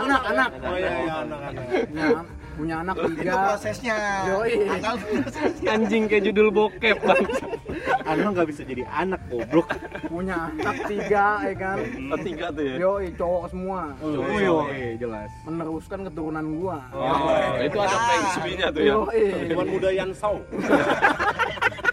anak 0.02 0.22
anak 0.34 0.50
Oh 0.66 0.74
iya, 0.74 0.92
iya 0.98 1.14
anak-anak. 1.22 2.26
Punya, 2.54 2.74
anak 2.80 2.94
Itu 2.96 3.08
tiga 3.16 3.34
prosesnya. 3.46 3.96
Yoi. 4.26 4.52
Prosesnya. 4.80 5.68
anjing 5.68 6.02
kayak 6.06 6.22
judul 6.24 6.48
bokep 6.48 6.96
bang 6.98 7.24
Anak 8.04 8.28
nggak 8.32 8.48
bisa 8.48 8.62
jadi 8.62 8.82
anak 8.86 9.20
goblok. 9.26 9.68
punya 10.06 10.46
anak 10.48 10.76
tiga 10.86 11.26
ya 11.42 11.54
kan 11.54 11.78
Oh, 12.06 12.18
tiga 12.18 12.46
tuh 12.48 12.62
ya 12.62 12.74
yoi 12.78 13.06
cowok 13.12 13.44
semua 13.48 13.80
Oh 13.98 14.38
iya, 14.68 14.94
jelas. 14.94 15.30
meneruskan 15.42 16.06
keturunan 16.06 16.46
gua 16.54 16.78
oh, 16.90 17.34
itu 17.58 17.74
ada 17.76 17.96
feng 17.98 18.24
shui-nya 18.32 18.66
tuh 18.70 18.80
ya 18.80 18.94
yoi 18.94 19.22
Tuan 19.50 19.66
muda 19.66 19.88
Yan 19.90 20.10
Sau. 20.12 20.38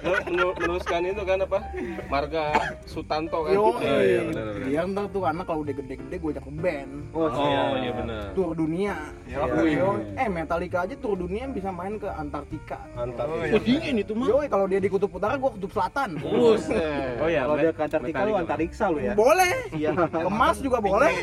Meneruskan 0.02 1.02
itu 1.06 1.22
kan 1.22 1.38
apa? 1.40 1.60
Marga 2.08 2.44
Sutanto 2.84 3.46
kan? 3.46 3.54
Yo, 3.54 3.78
Iya, 3.78 3.98
iya, 4.02 4.22
benar, 4.26 4.44
benar. 4.50 4.66
dia 4.66 4.82
ntar 4.84 5.06
tuh 5.08 5.24
anak 5.24 5.46
kalau 5.46 5.62
udah 5.62 5.74
gede-gede 5.74 6.16
gue 6.16 6.30
ajak 6.32 6.44
ke 6.44 6.54
band. 6.56 6.92
Oh, 7.12 7.26
Oh 7.26 7.78
iya. 7.78 7.92
benar. 7.94 8.24
tour 8.34 8.52
dunia. 8.52 8.96
Yo, 9.24 9.46
Yo, 9.64 9.90
eh 10.16 10.28
Metallica 10.28 10.84
aja 10.84 10.96
tour 10.96 11.14
dunia 11.16 11.46
bisa 11.48 11.70
main 11.70 11.96
ke 11.96 12.08
Antartika. 12.08 12.82
Mantap. 12.92 13.30
Oh 13.30 13.62
dingin 13.62 13.96
itu 13.98 14.14
mah. 14.14 14.28
Yo, 14.28 14.38
kalau 14.48 14.66
dia 14.66 14.78
di 14.78 14.90
kutub 14.90 15.10
utara 15.10 15.38
gue 15.38 15.52
kutub 15.52 15.70
selatan. 15.70 16.18
Buset. 16.18 17.22
oh 17.22 17.28
ya 17.28 17.46
Kalau 17.46 17.56
dia 17.58 17.72
ke 17.72 17.82
Antartika 17.84 18.20
lu 18.24 18.34
antariksa 18.36 18.86
lu 18.88 19.00
ya. 19.00 19.14
boleh. 19.14 19.54
Iya. 19.72 19.94
kemas 20.10 20.58
juga 20.60 20.78
boleh. 20.80 21.14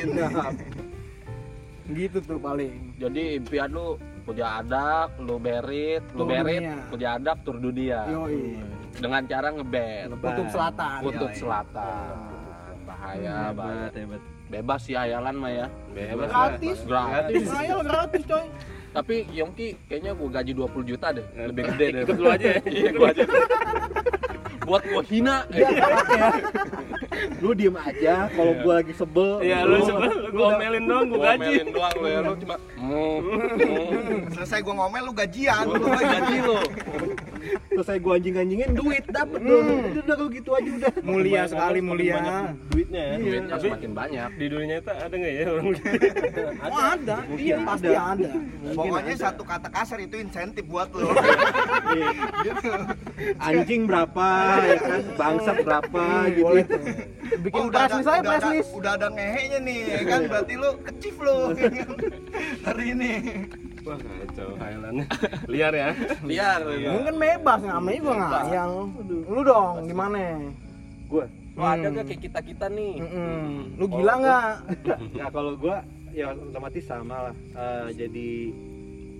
Gitu 1.89 2.19
tuh 2.21 2.37
paling. 2.37 2.95
Jadi 2.97 3.23
impian 3.37 3.69
lu 3.69 3.97
punya 4.29 4.47
adak, 4.61 5.09
lu 5.25 5.41
berit, 5.41 6.05
lu 6.13 6.29
berit, 6.29 6.61
dunia. 6.61 6.77
punya 6.93 7.09
adak 7.17 7.37
tur 7.49 7.57
dunia. 7.57 8.01
Yoi. 8.13 8.61
Dengan 9.01 9.23
cara 9.25 9.49
ngeband. 9.57 10.11
kutub 10.21 10.47
selatan 10.53 11.01
Kutub 11.01 11.31
Yoi. 11.33 11.41
Selatan. 11.41 12.13
Bahaya, 12.85 13.57
bahaya. 13.57 13.89
Hebat, 13.89 13.93
hebat. 13.97 14.23
Bebas 14.49 14.81
sih 14.85 14.97
hayalan 14.97 15.35
mah 15.37 15.53
ya. 15.53 15.67
Bebas, 15.93 16.29
gratis 16.29 16.79
Gratis. 16.85 17.45
Saya 17.49 17.77
gratis 17.85 18.23
coy 18.25 18.47
Tapi 18.89 19.17
Yongki 19.37 19.77
kayaknya 19.85 20.13
gua 20.17 20.29
gaji 20.41 20.53
20 20.57 20.89
juta 20.89 21.07
deh. 21.13 21.25
Lebih 21.37 21.65
gede 21.73 21.87
deh. 21.93 22.03
ikut 22.05 22.19
lu 22.21 22.29
aja 22.33 22.49
ya 22.57 22.61
Iya, 22.77 22.91
gua 22.97 23.09
aja. 23.13 23.25
Buat 24.69 24.83
gua 24.85 25.03
hina. 25.09 25.37
Lu 27.41 27.57
diem 27.57 27.73
aja 27.73 28.29
kalau 28.37 28.53
gua 28.61 28.85
lagi 28.85 28.93
sebel. 28.93 29.41
iya 29.41 29.65
lu 29.65 29.81
sebel 29.81 30.29
lu 30.29 30.43
omelin 30.45 30.85
dong 30.85 31.05
gua 31.09 31.17
Gua 31.17 31.25
gaji 31.33 31.49
omelin 31.49 31.69
doang 31.73 31.95
lu 31.97 32.07
ya. 32.13 32.21
Lu 32.21 32.35
cuma 32.37 32.57
mm, 32.77 33.19
mm. 33.25 34.21
Selesai 34.37 34.61
gua 34.61 34.75
ngomel 34.85 35.03
lu 35.09 35.13
gajian. 35.17 35.65
Gua 35.73 35.97
gaji 35.97 36.37
lu. 36.45 36.59
Selesai 37.79 38.03
gua 38.03 38.19
anjing-anjingin 38.19 38.75
duit 38.75 39.07
dapet 39.07 39.39
dong. 39.39 39.95
Udah 39.95 40.03
kalau 40.11 40.27
gitu 40.29 40.51
aja 40.51 40.67
udah. 40.69 40.93
mulia 40.99 41.47
sekali 41.47 41.79
mulia 41.79 42.19
Duitnya 42.67 43.03
ya. 43.05 43.17
Duitnya 43.17 43.55
Tapi- 43.55 43.71
semakin 43.71 43.91
banyak. 43.95 44.29
di 44.35 44.47
dunia 44.51 44.77
itu 44.77 44.91
ada 44.91 45.15
nggak 45.15 45.31
ya 45.33 45.45
orang 45.47 45.67
gitu 45.79 45.89
oh 46.59 46.81
ada 46.83 47.17
iya 47.39 47.57
pasti 47.63 47.89
ada 47.95 48.31
Pokoknya 48.75 49.15
satu 49.15 49.43
kata 49.47 49.69
kasar 49.71 49.99
itu 50.03 50.17
insentif 50.19 50.67
buat 50.67 50.91
lu. 50.91 51.07
gitu. 52.43 52.71
Anjing 53.39 53.83
berapa 53.87 54.27
ya 54.59 54.77
kan? 54.77 55.01
Bangsat 55.15 55.57
berapa 55.63 56.03
gitu. 56.29 56.43
boleh 56.43 56.65
bikin 57.39 57.55
Oh, 57.55 57.71
udah 57.71 57.83
press 57.87 57.95
ada- 58.03 58.19
udah 58.19 58.35
ada- 58.43 58.67
Udah 58.75 58.93
ada 58.93 59.07
ngehenya 59.09 59.59
nih, 59.61 59.81
ya 59.87 60.01
kan 60.05 60.21
berarti 60.27 60.55
lu 60.57 60.71
kecif 60.83 61.15
lu 61.17 61.37
hari 62.67 62.85
ini. 62.91 63.13
Wah 63.89 63.99
kacau 63.99 64.49
hayalannya 64.55 65.05
liar 65.53 65.73
ya 65.73 65.89
Liar. 66.23 66.61
Lu 66.61 67.01
kan 67.03 67.17
bebas 67.17 67.61
namanya 67.63 67.99
gua 67.99 68.15
ngayang 68.19 68.73
lu 69.25 69.41
dong 69.43 69.75
gimana 69.85 70.19
Gua. 71.09 71.25
Lu 71.57 71.63
ada 71.65 71.87
gak 71.91 72.07
kayak 72.07 72.21
kita-kita 72.23 72.67
nih? 72.69 72.95
Mm-mm. 73.01 73.75
lu 73.75 73.85
gila 73.89 74.15
nggak 74.17 74.53
Nah 75.19 75.29
kalau 75.29 75.53
gua 75.55 75.81
ya 76.11 76.31
otomatis 76.31 76.85
sama 76.85 77.31
lah. 77.31 77.35
Eh, 77.35 77.89
jadi 77.97 78.31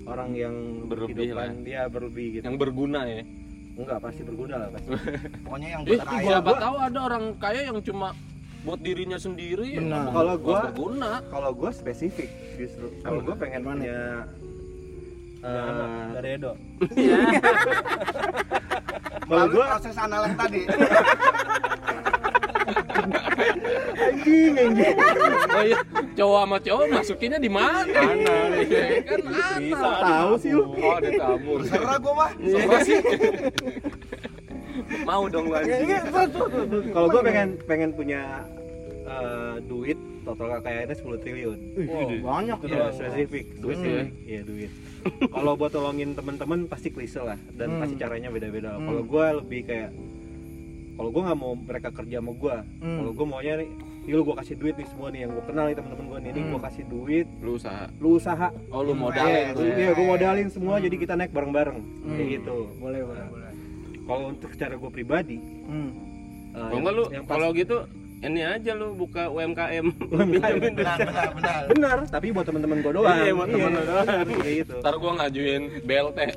orang 0.05 0.31
yang 0.33 0.55
Berlebih 0.85 1.15
kehidupan 1.33 1.63
dia 1.63 1.83
berlebih 1.87 2.27
gitu. 2.31 2.45
Yang 2.45 2.59
berguna 2.59 3.01
ya. 3.05 3.23
Enggak 3.75 3.99
pasti 4.01 4.23
berguna 4.23 4.55
lah 4.57 4.69
pasti. 4.71 4.89
Pokoknya 5.45 5.69
yang 5.71 5.83
Eh, 5.83 5.89
buat 5.91 6.01
kaya. 6.05 6.27
siapa 6.29 6.51
tahu 6.55 6.77
ada 6.79 6.99
orang 7.03 7.25
kaya 7.37 7.61
yang 7.65 7.79
cuma 7.81 8.09
buat 8.61 8.81
dirinya 8.81 9.17
sendiri. 9.17 9.69
Benar. 9.77 10.09
Kalau 10.09 10.35
nggak 10.35 10.45
gua- 10.45 10.65
berguna. 10.67 11.11
Kalau 11.27 11.51
gua 11.53 11.71
spesifik 11.71 12.29
justru. 12.55 12.87
Kalau 13.01 13.21
gua 13.21 13.35
pengen 13.35 13.61
punya 13.63 13.99
eh, 15.45 16.05
Dari 16.19 16.29
Edo. 16.39 16.53
kalau 19.29 19.29
Melalui 19.29 19.53
gua 19.53 19.65
proses 19.77 19.97
anal 20.01 20.23
yang 20.25 20.37
tadi. 20.41 20.61
anjing 23.99 24.53
anjing. 24.57 24.97
Oh 25.49 25.63
iya, 25.65 25.79
cowok 26.17 26.41
sama 26.45 26.57
cowok 26.61 26.85
masukinnya 26.93 27.39
di 27.41 27.51
mana? 27.51 28.01
Iya, 28.57 29.05
kan 29.05 29.19
Bisa. 29.61 29.91
Tahu 30.01 30.33
sih 30.41 30.51
lu. 30.53 30.65
Oh, 30.75 30.99
ditabur. 31.01 31.59
Serah 31.67 31.97
gua 32.01 32.13
mah. 32.17 32.31
Siapa 32.41 32.77
sih? 32.85 32.99
Mau 35.05 35.25
dong 35.29 35.45
lu 35.53 35.55
anjing. 35.57 35.89
Kalau 36.93 37.07
gua 37.09 37.23
pengen 37.25 37.49
pengen 37.69 37.91
punya 37.93 38.23
eh, 39.05 39.57
duit 39.65 39.99
total 40.29 40.49
kekayaannya 40.59 40.93
10 40.95 41.19
triliun. 41.19 41.59
oh, 41.87 42.09
banyak 42.23 42.57
tuh 42.59 42.69
Iya, 42.69 42.85
spesifik. 42.91 43.45
duit 43.57 43.77
Hmm. 43.77 43.89
ya 43.89 44.03
Iya, 44.29 44.41
duit. 44.43 44.71
Kalau 45.31 45.53
buat 45.55 45.71
tolongin 45.71 46.13
teman-teman 46.13 46.67
pasti 46.67 46.89
klise 46.89 47.21
lah 47.21 47.39
dan 47.51 47.69
Hmm. 47.71 47.81
pasti 47.81 47.97
caranya 47.97 48.29
beda-beda. 48.29 48.73
Hmm. 48.73 48.85
Kalau 48.85 49.03
gua 49.03 49.25
lebih 49.35 49.65
kayak 49.65 49.91
kalau 50.95 51.09
gua 51.09 51.23
nggak 51.25 51.39
mau 51.39 51.55
mereka 51.55 51.89
kerja 51.91 52.19
sama 52.19 52.33
gua, 52.35 52.57
Hmm. 52.77 52.99
kalau 52.99 53.13
gua 53.15 53.27
maunya 53.29 53.55
nih, 53.57 53.71
ini 54.03 54.13
lu 54.13 54.23
gua 54.23 54.37
kasih 54.37 54.55
duit 54.55 54.75
nih 54.75 54.89
semua 54.89 55.09
nih 55.09 55.21
yang 55.23 55.31
gua 55.31 55.45
kenal 55.45 55.65
nih 55.65 55.77
teman-teman 55.77 56.05
gua 56.05 56.19
nih, 56.19 56.31
ini 56.31 56.41
Hmm. 56.41 56.51
gua 56.51 56.61
kasih 56.61 56.85
duit, 56.85 57.27
Lu 57.39 57.51
usaha. 57.55 57.87
lu 57.97 58.09
usaha. 58.13 58.49
Oh, 58.69 58.83
lu 58.83 58.93
modalin 58.93 59.31
Iya, 59.31 59.55
tuh. 59.55 59.63
ya. 59.63 59.75
iya, 59.79 59.91
gua 59.93 60.07
modalin 60.09 60.49
semua 60.49 60.75
jadi 60.77 60.97
kita 60.99 61.15
naik 61.15 61.31
bareng-bareng. 61.31 61.79
Hmm. 61.79 62.13
Kayak 62.13 62.29
gitu. 62.37 62.57
boleh 62.77 63.01
boleh 63.01 63.25
boleh 63.25 63.47
Kalau 64.05 64.25
untuk 64.27 64.51
secara 64.51 64.75
gua 64.75 64.89
pribadi, 64.89 65.39
hmm. 65.39 65.91
eh, 66.51 66.67
kalau 66.67 66.81
nggak 66.81 66.95
lu 66.95 67.05
yang 67.09 67.23
pas- 67.23 67.31
kalau 67.31 67.49
gitu 67.55 67.77
ini 68.21 68.41
aja 68.43 68.73
lu 68.73 68.93
buka 68.93 69.27
UMKM 69.27 69.87
Benar, 70.11 70.53
benar, 70.59 70.99
benar. 71.31 71.63
benar, 71.67 71.97
tapi 72.09 72.31
buat 72.31 72.43
teman-teman 72.45 72.79
gua 72.81 72.93
doang. 72.93 73.15
Iya, 73.17 73.31
buat 73.33 73.49
temen 73.49 73.71
lu 73.71 73.83
doang. 73.85 74.07
Kayak 74.35 74.55
gitu. 74.61 74.75
Ntar 74.79 74.95
gua 74.97 75.13
ngajuin 75.17 75.63
BLT. 75.83 76.19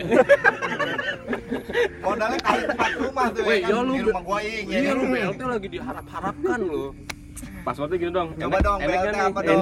Modalnya 2.01 2.39
kali 2.39 2.63
empat 2.67 2.91
rumah 2.97 3.25
tuh 3.29 3.41
Weh, 3.43 3.55
ya 3.55 3.61
kan. 3.63 3.71
ya 3.71 3.79
lu 3.79 3.93
Di 3.93 4.03
rumah 4.03 4.23
gua 4.23 4.39
ing 4.41 4.65
ya 4.65 4.77
Iya, 4.77 4.81
kan. 4.88 4.95
lu 4.95 5.05
BLT 5.07 5.41
lagi 5.43 5.67
diharap-harapkan 5.69 6.59
lu. 6.61 6.83
passwordnya 7.61 7.93
gini 7.95 8.09
dong 8.11 8.29
Coba 8.35 8.57
dong, 8.59 8.79
BLT 8.79 9.05
kan 9.07 9.25
apa 9.27 9.41
dong? 9.43 9.61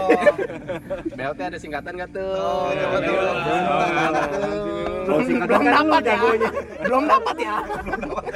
BLT 1.09 1.39
ada 1.41 1.57
singkatan 1.57 1.91
gak 1.95 2.09
tuh? 2.09 2.31
Oh, 2.33 2.67
coba 2.69 2.97
Iya, 2.97 3.03
tuh. 3.03 3.15
iya. 3.15 3.57
Singkatan 5.21 5.47
belum 5.49 5.63
kan 5.65 5.73
lu 5.75 5.75
dapat 5.89 6.01
ya 6.01 6.07
jagonya. 6.09 6.49
belum 6.79 7.03
dapat 7.05 7.35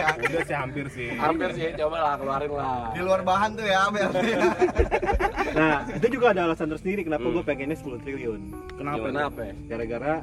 ya 0.03 0.09
Udah 0.19 0.41
sih 0.43 0.55
hampir 0.55 0.85
sih. 0.91 1.09
Hampir 1.15 1.49
sih, 1.55 1.67
coba 1.79 1.97
lah 1.97 2.13
keluarin 2.19 2.51
lah. 2.51 2.91
Di 2.91 3.01
luar 3.01 3.21
bahan 3.23 3.49
tuh 3.55 3.65
ya 3.65 3.81
BLT. 3.87 4.17
Nah, 5.53 5.85
itu 5.85 6.17
juga 6.17 6.33
ada 6.33 6.49
alasan 6.49 6.65
tersendiri 6.65 7.05
kenapa 7.05 7.29
gua 7.29 7.45
pengennya 7.45 7.77
10 7.77 8.01
triliun. 8.01 8.41
Kenapa? 8.73 9.05
Kenapa? 9.05 9.39
ya? 9.45 9.53
gara-gara 9.69 10.13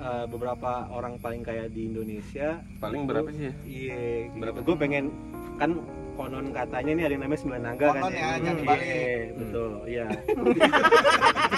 uh, 0.00 0.24
beberapa 0.24 0.88
orang 0.88 1.20
paling 1.20 1.44
kaya 1.44 1.68
di 1.68 1.86
Indonesia 1.86 2.64
paling 2.80 3.04
berapa 3.04 3.28
sih 3.30 3.52
ya? 3.52 3.54
iya 3.62 4.00
Berapa 4.32 4.64
gue 4.64 4.76
pengen 4.80 5.12
kan 5.60 5.76
konon 6.16 6.52
katanya 6.52 6.90
ini 6.92 7.02
ada 7.04 7.12
yang 7.12 7.22
namanya 7.24 7.40
sembilan 7.40 7.62
naga 7.62 7.86
Konon 7.86 8.00
kan 8.00 8.12
ya, 8.12 8.20
jangan 8.40 8.40
Iya, 8.40 8.52
dibalik. 8.56 9.28
betul 9.36 9.70
iya 9.84 10.06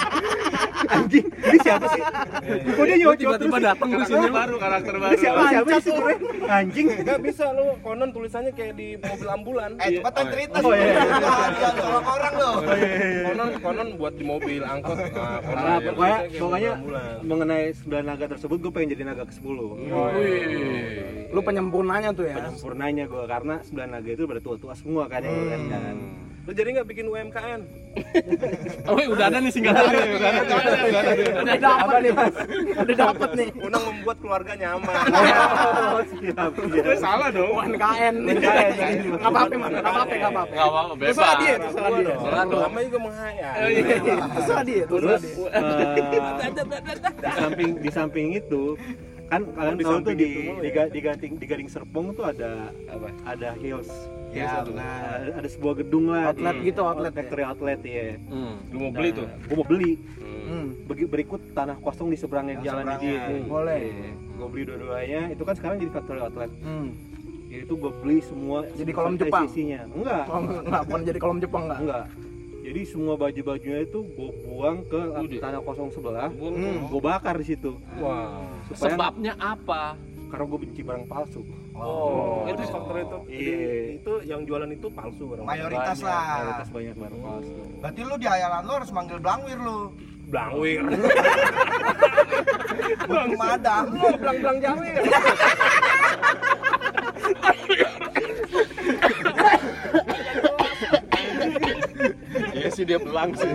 anjing 0.92 1.26
ini 1.30 1.58
siapa 1.62 1.86
sih? 1.94 2.02
Kok 2.74 2.84
dia 2.84 2.96
nyocok 3.00 3.16
tiba-tiba 3.16 3.56
terus 3.56 3.64
datang 3.64 3.88
di 3.88 4.04
sini. 4.04 4.28
Baru 4.28 4.56
karakter 4.58 4.92
Ini 4.98 5.16
siapa 5.16 5.40
siapa 5.48 5.68
sih 5.78 5.82
sebenarnya 5.88 6.18
anjing. 6.52 6.86
Enggak 7.00 7.18
bisa 7.22 7.44
lu 7.54 7.66
konon 7.80 8.10
tulisannya 8.12 8.52
kayak 8.52 8.74
di 8.76 8.88
mobil 8.98 9.28
ambulan. 9.30 9.70
Eh, 9.80 9.90
cepetan 9.98 10.24
cerita. 10.28 10.56
Oh, 10.60 10.72
iya. 10.74 11.70
Tolong 11.72 12.06
orang 12.06 12.32
lo. 12.36 12.50
Konon 13.32 13.48
konon 13.62 13.88
buat 13.96 14.14
di 14.18 14.24
mobil 14.26 14.62
angkot. 14.62 14.96
Nah, 14.98 15.38
konon 15.40 15.62
Nah, 15.62 15.78
ya, 15.78 15.88
pokoknya 15.88 16.18
kayak 16.18 16.40
pokoknya 16.42 16.72
mengenai 17.22 17.64
sembilan 17.72 18.04
naga 18.04 18.26
tersebut 18.34 18.56
gue 18.60 18.72
pengen 18.74 18.88
jadi 18.98 19.02
naga 19.08 19.22
ke 19.24 19.34
10 19.38 19.46
Wih. 19.46 21.30
lu 21.32 21.40
penyempurnanya 21.40 22.10
tuh 22.12 22.26
ya. 22.28 22.36
Penyempurnanya 22.36 23.04
gue 23.08 23.24
karena 23.24 23.54
sembilan 23.62 23.88
naga 23.88 24.10
itu 24.10 24.22
pada 24.28 24.40
tua-tua 24.42 24.72
semua 24.76 25.06
kan 25.08 25.22
yang 25.24 25.48
kan 25.48 25.62
kan 25.70 25.96
Lu 26.42 26.50
jadi 26.50 26.68
nggak 26.74 26.88
bikin 26.88 27.06
UMKM? 27.06 27.62
Oh, 28.82 28.96
udah 28.96 29.28
ada 29.28 29.36
nih 29.36 29.52
singkatannya. 29.52 30.16
Udah 30.16 30.28
ada. 30.28 30.42
udah 31.44 31.56
dapat 31.56 31.96
nih 32.00 32.12
mas 32.12 32.34
udah 32.72 32.96
dapat 32.98 33.30
nih 33.32 33.48
Unang 33.60 33.82
membuat 33.84 34.16
keluarga 34.20 34.52
nyaman. 34.52 34.94
oh, 35.92 36.00
siap 36.10 36.52
siap 36.52 36.96
Salah 36.98 37.28
dong. 37.30 37.52
UMKM 37.52 38.14
nih 38.18 38.34
nggak 38.36 39.22
apa-apa 39.22 39.54
mas 39.54 39.70
nggak 39.70 39.84
apa-apa 39.86 40.12
nggak 40.12 40.32
apa-apa 40.32 40.52
Enggak 40.52 40.68
apa-apa, 40.68 40.92
bebas. 40.92 41.08
terserah 41.12 41.34
dia 41.36 41.54
terserah 41.58 41.90
dia 41.90 42.04
Terserah 42.10 42.44
dong. 42.44 42.62
Namanya 42.64 42.84
juga 42.84 43.00
menghayal. 43.00 43.52
terserah 44.32 44.64
dia 44.64 44.82
terserah 44.82 45.18
terus 45.20 45.22
dia 45.22 45.48
eh, 45.52 46.72
di 47.22 47.32
samping 47.32 47.70
di 47.78 47.90
samping 47.90 48.26
itu 48.34 48.62
kan 49.28 49.40
kalian 49.48 49.76
tahu 49.78 49.98
tuh 50.00 50.12
di 50.12 50.28
itu 50.28 50.40
di, 50.60 50.68
ya? 50.68 50.88
Di 50.92 51.00
Gading 51.00 51.32
di 51.40 51.46
Gading 51.46 51.68
Serpong 51.68 52.12
tuh 52.12 52.24
ada 52.24 52.68
apa 52.88 53.08
ada 53.24 53.48
hills 53.56 53.88
Ya, 54.32 54.48
ada, 54.54 54.64
benar. 54.64 55.18
ada 55.34 55.44
sebuah 55.46 55.74
gedung 55.76 56.08
lah 56.08 56.32
Outlet 56.32 56.54
di- 56.54 56.64
gitu, 56.66 56.80
outlet 56.82 57.12
ya? 57.12 57.16
factory 57.18 57.42
outlet 57.44 57.80
ya 57.82 58.04
Hmm. 58.26 58.54
lu 58.66 58.78
mau 58.80 58.90
beli 58.90 59.08
tuh 59.12 59.26
gue 59.28 59.54
mau 59.54 59.66
beli 59.66 59.92
Hmm, 60.42 60.66
berikut 61.06 61.40
tanah 61.52 61.76
kosong 61.78 62.08
di 62.08 62.16
seberangnya 62.16 62.56
Yang 62.56 62.64
jalan 62.66 62.84
seberangnya. 62.90 63.24
dia 63.30 63.46
boleh 63.46 63.82
gue 64.32 64.46
beli 64.48 64.62
dua-duanya 64.64 65.20
itu 65.28 65.42
kan 65.42 65.54
sekarang 65.54 65.76
jadi 65.78 65.90
factory 65.92 66.18
outlet 66.18 66.50
hmm. 66.58 66.88
itu 67.48 67.72
gue 67.74 67.92
beli 67.94 68.18
semua 68.20 68.58
Jadi 68.70 68.90
kolom 68.90 69.14
Jepang? 69.14 69.44
sisinya 69.46 69.80
enggak 69.86 70.24
Oh, 70.26 70.40
nggak 70.40 70.82
bukan 70.82 71.00
jadi 71.04 71.18
kolom 71.18 71.38
Jepang 71.38 71.62
nggak 71.66 71.80
enggak 71.80 72.04
jadi 72.62 72.80
semua 72.84 73.14
baju-bajunya 73.14 73.80
itu 73.82 73.98
gue 74.00 74.30
buang 74.42 74.78
ke 74.84 75.00
Udah. 75.14 75.40
tanah 75.42 75.60
kosong 75.60 75.88
sebelah 75.90 76.28
Hmm. 76.32 76.78
gue 76.84 77.00
bakar 77.00 77.36
di 77.36 77.46
situ 77.46 77.76
wow 77.96 78.42
supaya 78.66 78.92
Sebabnya 78.92 79.32
apa? 79.36 79.94
karena 80.26 80.44
gue 80.46 80.58
benci 80.58 80.80
barang 80.80 81.04
palsu 81.06 81.40
Oh, 81.74 82.44
itu 82.44 82.62
faktor 82.64 82.96
itu. 82.98 83.18
Jadi 83.24 83.40
Iya. 83.42 83.68
itu 83.96 84.12
yang 84.24 84.40
jualan 84.44 84.68
itu 84.68 84.86
palsu 84.88 85.24
barang. 85.26 85.44
Mayoritas 85.44 85.96
Banyak, 85.96 86.04
lah. 86.04 86.24
mayoritas 86.36 86.68
banyak 86.68 86.94
barang 86.94 87.20
palsu 87.22 87.52
Berarti 87.80 88.00
lu 88.02 88.14
di 88.16 88.26
hayalan 88.26 88.62
lu 88.62 88.72
harus 88.74 88.90
manggil 88.90 89.18
Blangwir 89.18 89.58
lu. 89.58 89.78
Blangwir. 90.28 90.82
Butuh 93.08 93.36
madam. 93.36 93.84
Belang-belang 94.16 94.58
jawe. 94.60 94.90
Iya 102.52 102.68
sih 102.70 102.84
dia 102.84 102.98
belang 102.98 103.32
sih. 103.34 103.48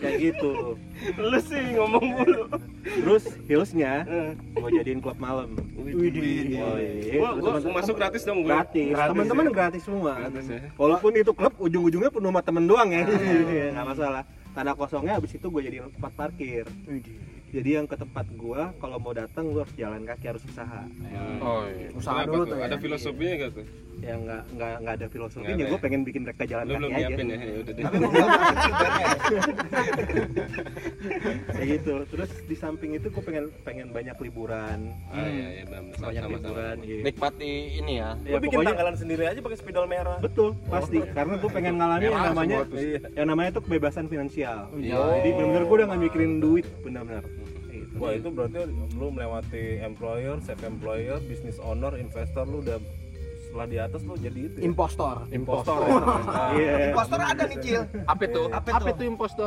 kayak 0.00 0.16
gitu 0.22 0.76
Lu 1.16 1.38
sih 1.40 1.62
ngomong 1.74 2.04
mulu. 2.14 2.44
terus 2.82 3.24
hillsnya 3.46 4.04
mau 4.54 4.68
jadiin 4.68 4.98
klub 4.98 5.16
malam 5.16 5.54
Widih. 5.82 6.60
Gua, 7.12 7.30
gua 7.34 7.52
masuk 7.72 7.94
gratis 7.94 8.22
dong 8.22 8.40
gue. 8.40 8.50
gratis 8.90 9.10
teman-teman 9.10 9.44
gratis 9.50 9.82
semua 9.82 10.12
Gratis 10.18 10.46
ya. 10.46 10.60
walaupun 10.74 11.10
itu 11.14 11.32
klub 11.32 11.54
ujung-ujungnya 11.56 12.08
penuh 12.08 12.30
sama 12.30 12.40
temen 12.40 12.64
doang 12.64 12.88
ya 12.88 13.04
nggak 13.70 13.86
masalah 13.86 14.22
tanah 14.50 14.74
kosongnya 14.74 15.14
abis 15.14 15.32
itu 15.32 15.46
gue 15.46 15.62
jadiin 15.62 15.90
tempat 15.90 16.12
parkir 16.12 16.64
jadi 17.50 17.68
yang 17.76 17.86
ke 17.86 17.94
tempat 17.94 18.26
gua 18.32 18.70
kalau 18.76 18.96
mau 18.96 19.10
datang 19.10 19.42
lu 19.44 19.58
harus 19.58 19.74
jalan 19.74 20.02
kaki 20.04 20.24
harus 20.28 20.42
usaha 20.44 20.86
Oh 21.40 21.66
iya. 21.66 21.88
Usaha 21.90 22.22
Kenapa 22.22 22.30
dulu 22.30 22.42
tuh? 22.42 22.50
tuh 22.50 22.56
ya. 22.56 22.64
Ada 22.64 22.76
filosofinya 22.78 23.34
gak 23.36 23.50
tuh? 23.52 23.66
Yang 24.00 24.20
nggak 24.22 24.42
nggak 24.50 24.72
nggak 24.80 24.94
ada 24.94 25.06
filosofinya 25.06 25.48
Nggak 25.50 25.60
ada 25.60 25.66
gue 25.66 25.76
ya? 25.76 25.84
pengen 25.84 26.00
bikin 26.02 26.20
mereka 26.22 26.42
jalan 26.44 26.64
Lu 26.64 26.72
belum 26.72 26.80
kaki 26.82 26.94
aja 26.94 27.06
nyiapin 27.06 27.26
ya? 27.26 27.36
Ya 27.38 27.54
udah 27.56 27.72
deh. 27.72 27.84
Kayak 31.50 31.68
gitu 31.72 31.94
terus 32.06 32.30
di 32.42 32.56
samping 32.56 32.90
itu 32.92 33.06
gue 33.06 33.22
pengen 33.22 33.44
pengen 33.62 33.86
banyak 33.90 34.16
liburan 34.18 34.78
Ah 35.08 35.24
iya 35.24 35.46
iya 35.52 35.64
benar. 35.64 35.82
banyak 35.98 36.22
Sama-sama. 36.22 36.36
liburan 36.40 36.76
gitu. 36.82 37.02
Nikmati 37.02 37.50
ini 37.76 37.92
ya. 37.94 38.10
ya 38.18 38.30
Lu 38.30 38.38
bikin 38.38 38.56
pokoknya 38.56 38.68
tanggalan 38.70 38.96
sendiri 38.96 39.24
aja 39.26 39.38
pakai 39.38 39.58
spidol 39.58 39.86
merah. 39.86 40.18
betul 40.18 40.48
pasti 40.66 40.98
karena 41.10 41.34
gue 41.36 41.50
pengen 41.50 41.74
ngalamin 41.76 42.02
yang 42.02 42.12
Memang 42.12 42.28
namanya 42.30 42.58
iya, 42.74 42.98
yang 43.14 43.28
namanya 43.28 43.50
tuh 43.52 43.62
kebebasan 43.62 44.06
finansial 44.06 44.68
Iya. 44.72 44.96
jadi 45.18 45.28
benar-benar 45.32 45.62
gue 45.62 45.76
udah 45.76 45.86
nggak 45.88 46.02
mikirin 46.02 46.32
duit 46.38 46.66
benar-benar 46.80 47.24
gitu. 47.70 47.94
Wah 47.96 48.12
itu 48.12 48.28
berarti 48.28 48.58
lu 48.92 49.06
melewati 49.08 49.64
employer, 49.80 50.38
self 50.40 50.60
employer, 50.62 51.18
business 51.22 51.58
owner, 51.58 51.94
investor 51.94 52.44
lu 52.44 52.60
udah 52.60 52.78
setelah 53.50 53.66
di 53.66 53.78
atas 53.82 54.00
lu 54.06 54.14
jadi 54.14 54.40
itu. 54.46 54.56
ya? 54.56 54.62
Impostor. 54.62 55.26
Impostor. 55.34 55.78
Iya. 56.54 56.94
Impostor 56.94 57.18
ada 57.18 57.42
nih, 57.50 57.58
Cil. 57.58 57.82
Apa 58.06 58.22
itu? 58.30 58.42
Apa 58.46 58.68
Apa 58.78 58.88
itu? 58.94 59.02
itu 59.02 59.02
impostor? 59.10 59.46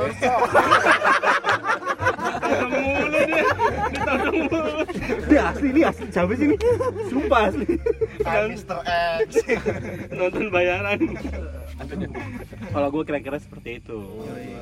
Ini 5.24 5.38
asli 5.40 5.68
ini 5.72 5.82
asli 5.88 6.06
siapa 6.12 6.36
sih 6.36 6.46
ini? 6.52 6.58
Sumpah 7.08 7.42
asli. 7.48 7.66
Kayak 8.20 8.44
Mr. 8.52 8.80
X. 9.24 9.28
Nonton 10.20 10.52
bayaran. 10.52 11.00
Kalau 12.76 12.88
gue 12.92 13.04
kira-kira 13.08 13.38
seperti 13.40 13.80
itu. 13.80 13.98
Nggak? 14.04 14.36
tuh? 14.36 14.53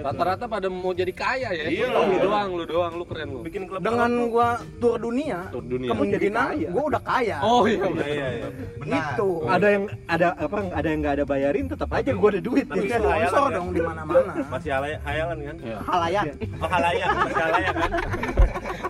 Rata-rata 0.00 0.44
pada 0.44 0.68
mau 0.68 0.92
jadi 0.92 1.10
kaya 1.10 1.48
ya. 1.50 1.64
Iya. 1.66 1.86
Lu 1.88 2.16
doang, 2.20 2.48
lu 2.52 2.64
doang, 2.64 2.92
lu 2.94 3.04
keren 3.04 3.28
lu. 3.30 3.40
Bikin 3.40 3.64
klub 3.64 3.80
Dengan 3.80 4.10
gua 4.28 4.48
tur 4.78 4.96
dunia, 4.96 5.48
Tur 5.48 5.64
dunia. 5.64 5.88
kemungkinan 5.90 6.20
Jadi 6.20 6.28
kaya. 6.30 6.68
gua 6.70 6.84
udah 6.88 7.02
kaya. 7.02 7.36
Oh 7.40 7.62
iya. 7.64 7.84
Iya 7.84 8.06
iya 8.06 8.28
iya. 8.34 8.48
Benar. 8.78 8.94
Gitu. 8.94 9.28
Ada 9.44 9.66
yang 9.70 9.82
ada 10.06 10.28
apa? 10.36 10.56
Ada 10.70 10.86
yang 10.86 10.98
nggak 11.00 11.14
ada 11.14 11.24
bayarin, 11.24 11.64
tetap 11.66 11.88
aja 11.90 12.10
gue 12.10 12.28
ada 12.30 12.40
duit. 12.40 12.66
Tapi 12.66 12.84
ya. 12.84 12.96
itu 12.96 13.04
Sponsor 13.04 13.42
kan? 13.42 13.52
dong 13.54 13.68
di 13.70 13.80
mana-mana. 13.80 14.32
Masih 14.50 14.70
halay- 14.70 15.00
hayalan 15.02 15.38
kan? 15.40 15.56
Iya. 15.60 15.76
Halayak. 15.82 16.24
Oh 16.60 16.68
halayak, 16.68 17.08
masih 17.14 17.42
halayak 17.42 17.74
kan? 17.74 17.90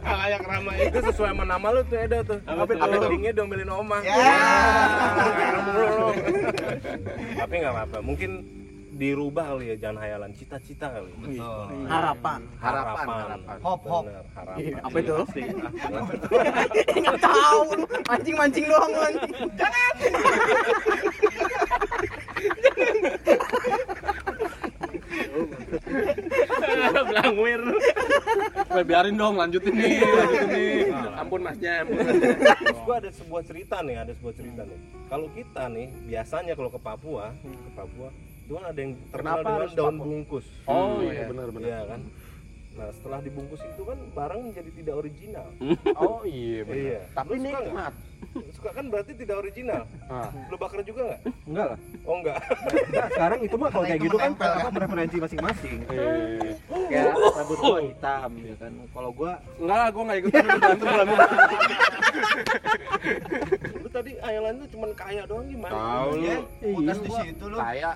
Halayak 0.04 0.42
ramai. 0.44 0.76
Itu 0.84 0.98
sesuai 1.00 1.30
sama 1.32 1.44
nama 1.44 1.66
lu 1.72 1.80
tuh 1.84 1.96
Edo 1.96 2.18
tuh. 2.22 2.38
Apa? 2.44 2.72
Apa 2.76 3.08
dingnya 3.08 3.32
domelin 3.32 3.70
omang. 3.72 4.02
Ya. 4.04 4.20
Tapi 7.40 7.54
nggak 7.56 7.72
apa-apa. 7.72 7.98
Mungkin 8.04 8.30
dirubah 8.94 9.44
kali 9.54 9.74
ya 9.74 9.76
jangan 9.76 10.06
hayalan 10.06 10.30
cita-cita 10.38 10.86
kali. 10.86 11.10
Betul. 11.18 11.66
Harapan. 11.90 12.40
Harapan, 12.62 13.06
harapan. 13.10 13.56
Hop, 13.66 13.82
hop. 13.90 14.06
Bener, 14.06 14.22
harapan. 14.38 14.62
Iya, 14.62 14.76
Apa 14.86 14.96
itu? 15.02 15.14
Nggak 17.02 17.18
tahu 17.18 17.58
lu. 17.74 17.84
Mancing-mancing 18.06 18.64
doang 18.70 18.90
lu 18.94 19.00
anjing. 19.02 19.34
Jangan. 19.58 19.94
Blangwir. 27.10 27.62
Weh, 28.74 28.84
biarin 28.86 29.14
dong, 29.14 29.38
lanjutin 29.38 29.74
nih, 29.74 30.02
lanjutin 30.02 30.48
nih. 30.50 30.74
Ampun 31.18 31.40
masnya, 31.42 31.86
ampun. 31.86 32.02
Terus 32.02 32.80
gua 32.82 32.96
ada 32.98 33.10
sebuah 33.10 33.42
cerita 33.46 33.76
nih, 33.82 33.96
ada 34.02 34.12
sebuah 34.14 34.34
cerita 34.34 34.62
nih. 34.66 34.78
Kalau 35.06 35.26
kita 35.30 35.62
nih 35.70 35.88
biasanya 36.06 36.52
kalau 36.58 36.70
ke 36.70 36.80
Papua, 36.82 37.30
ke 37.42 37.70
Papua, 37.74 38.08
itu 38.44 38.52
kan 38.52 38.64
ada 38.68 38.78
yang 38.78 38.92
terkenal 39.08 39.36
Kenapa 39.40 39.48
dengan 39.48 39.70
daun 39.72 39.96
bungkus. 40.04 40.46
Oh 40.68 41.00
iya, 41.00 41.22
benar 41.32 41.48
benar. 41.48 41.64
Iya 41.64 41.80
kan? 41.88 42.00
Nah, 42.74 42.90
setelah 42.90 43.18
dibungkus 43.22 43.62
itu 43.62 43.82
kan 43.86 43.98
barang 44.18 44.40
menjadi 44.50 44.70
tidak 44.82 44.94
original. 44.98 45.46
Oh 46.04 46.20
iya, 46.26 46.60
benar. 46.66 46.82
Iya. 46.82 47.00
Tapi 47.14 47.32
Lu 47.38 47.40
suka 47.46 47.60
nikmat. 47.62 47.94
Suka 48.50 48.70
kan 48.74 48.84
berarti 48.90 49.12
tidak 49.14 49.36
original. 49.38 49.82
Ah. 50.10 50.28
Lu 50.50 50.56
bakar 50.58 50.82
juga 50.82 51.00
nggak? 51.06 51.20
Enggak 51.46 51.66
lah. 51.70 51.78
Oh 52.02 52.16
enggak. 52.18 52.38
Nah, 52.94 53.08
sekarang 53.10 53.40
itu 53.46 53.54
mah 53.58 53.68
kalau 53.70 53.84
kayak 53.86 53.98
itu 53.98 54.06
gitu 54.06 54.16
kan 54.18 54.30
apa 54.34 54.46
kan? 54.58 54.72
preferensi 54.74 55.16
masing-masing. 55.22 55.76
Eh. 55.86 56.52
Kayak 56.90 57.04
rambut 57.14 57.58
gua 57.62 57.78
hitam 57.80 58.30
ya 58.42 58.54
kan. 58.58 58.72
Kalau 58.90 59.10
gua 59.14 59.32
Enggak, 59.56 59.86
gua 59.94 60.02
enggak 60.02 60.18
lu 60.20 60.28
berantem 60.34 60.86
berantem. 60.90 61.18
Lu 63.82 63.88
tadi 63.88 64.10
hayalan 64.18 64.52
lu 64.58 64.66
cuman 64.66 64.90
kaya 64.98 65.22
doang 65.30 65.46
gimana? 65.46 65.72
Tahu 65.74 66.10
lu. 66.18 66.26
Ya, 66.26 66.36
putus 66.58 66.98
di 66.98 67.10
situ 67.22 67.44
lu. 67.46 67.56
Kayak 67.62 67.94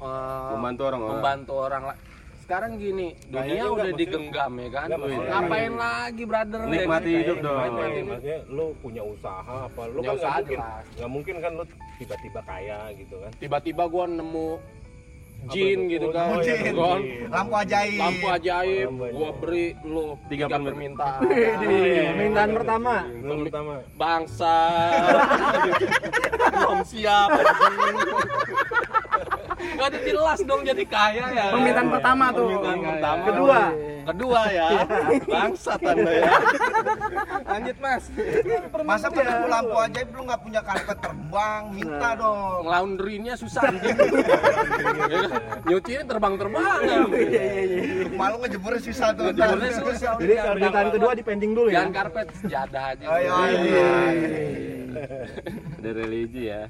eh, 0.00 0.50
Membantu 0.54 0.82
orang-orang. 0.84 1.12
membantu 1.14 1.52
orang 1.56 1.84
lah. 1.84 1.96
Sekarang 2.38 2.80
gini, 2.80 3.12
dunia 3.28 3.44
Kayaknya 3.44 3.64
udah 3.68 3.90
digenggam 3.92 4.52
ya 4.56 4.68
kan. 4.72 4.86
Enggak, 4.88 5.28
Ngapain 5.28 5.72
lagi, 5.76 6.22
brother? 6.24 6.60
Nikmati 6.64 7.10
Ya, 7.10 7.18
hidup 7.20 7.36
dong. 7.44 7.56
Maksudnya 7.60 8.38
lu 8.48 8.66
punya 8.80 9.02
usaha 9.04 9.54
apa? 9.68 9.80
Lu 9.84 10.00
Punya 10.00 10.08
kan 10.08 10.16
usaha 10.16 10.32
nggak 10.32 10.48
mungkin, 10.48 10.58
nggak 10.96 11.10
mungkin 11.12 11.34
kan 11.38 11.52
lu 11.52 11.64
tiba-tiba 11.98 12.40
kaya 12.42 12.78
gitu 12.96 13.14
kan? 13.20 13.30
Tiba-tiba 13.36 13.82
gua 13.84 14.04
nemu 14.08 14.48
jin 15.46 15.78
itu? 15.86 15.92
gitu 15.92 16.06
Oh, 16.08 16.12
kan. 16.16 16.26
oh, 16.26 16.40
iya, 16.40 16.56
jin. 16.56 16.72
Kan? 16.72 17.00
Lampu 17.28 17.54
ajaib. 17.54 17.98
Lampu 18.00 18.26
ajaib, 18.26 18.86
Lampu 18.88 19.04
ajaib. 19.04 19.12
gua 19.12 19.30
beri 19.36 19.66
lu 19.84 20.04
tiga 20.26 20.46
permintaan. 20.48 21.20
permintaan. 21.28 22.12
permintaan 22.16 22.50
pertama. 22.56 22.94
Pertama. 23.44 23.74
Bangsa 23.94 24.56
belum 26.56 26.80
siap. 26.82 27.28
Gak 29.58 29.86
ada 29.90 29.98
jelas 30.02 30.38
dong 30.46 30.60
jadi 30.62 30.84
kaya 30.86 31.24
ya. 31.34 31.46
Permintaan 31.52 31.88
pertama 31.90 32.24
tuh. 32.30 32.46
Permintaan 32.46 32.78
pertama. 32.80 33.22
Kedua. 33.26 33.60
Kedua 34.08 34.40
ya. 34.48 34.68
Bangsa 35.28 35.72
tanda 35.76 36.12
ya. 36.12 36.32
Lanjut 37.44 37.76
mas. 37.76 38.04
Masa 38.80 39.06
penemu 39.12 39.46
lampu 39.52 39.76
ajaib 39.76 40.08
lu 40.16 40.22
nggak 40.24 40.40
punya 40.40 40.60
karpet 40.64 40.96
terbang, 40.96 41.62
minta 41.76 42.16
dong. 42.16 42.64
Laundrynya 42.64 43.34
susah 43.36 43.68
anjing. 43.68 43.96
Ya 45.12 45.18
kan? 45.28 45.30
Nyucinya 45.68 46.04
terbang-terbangan. 46.08 47.04
Malu 48.16 48.36
ngejemurnya 48.40 48.80
susah 48.80 49.08
tuh. 49.12 49.28
Ngejemurnya 49.28 49.72
susah. 49.76 50.10
Jadi 50.16 50.34
permintaan 50.40 50.88
kedua 50.88 51.12
dipending 51.12 51.52
dulu 51.52 51.68
ya. 51.68 51.84
Jangan 51.84 51.92
karpet 51.92 52.26
sejadah 52.40 52.84
aja. 52.96 53.04
Ayo, 53.12 53.30
ayo. 53.44 53.58
Ada 55.78 55.90
religi 55.94 56.42
ya. 56.48 56.64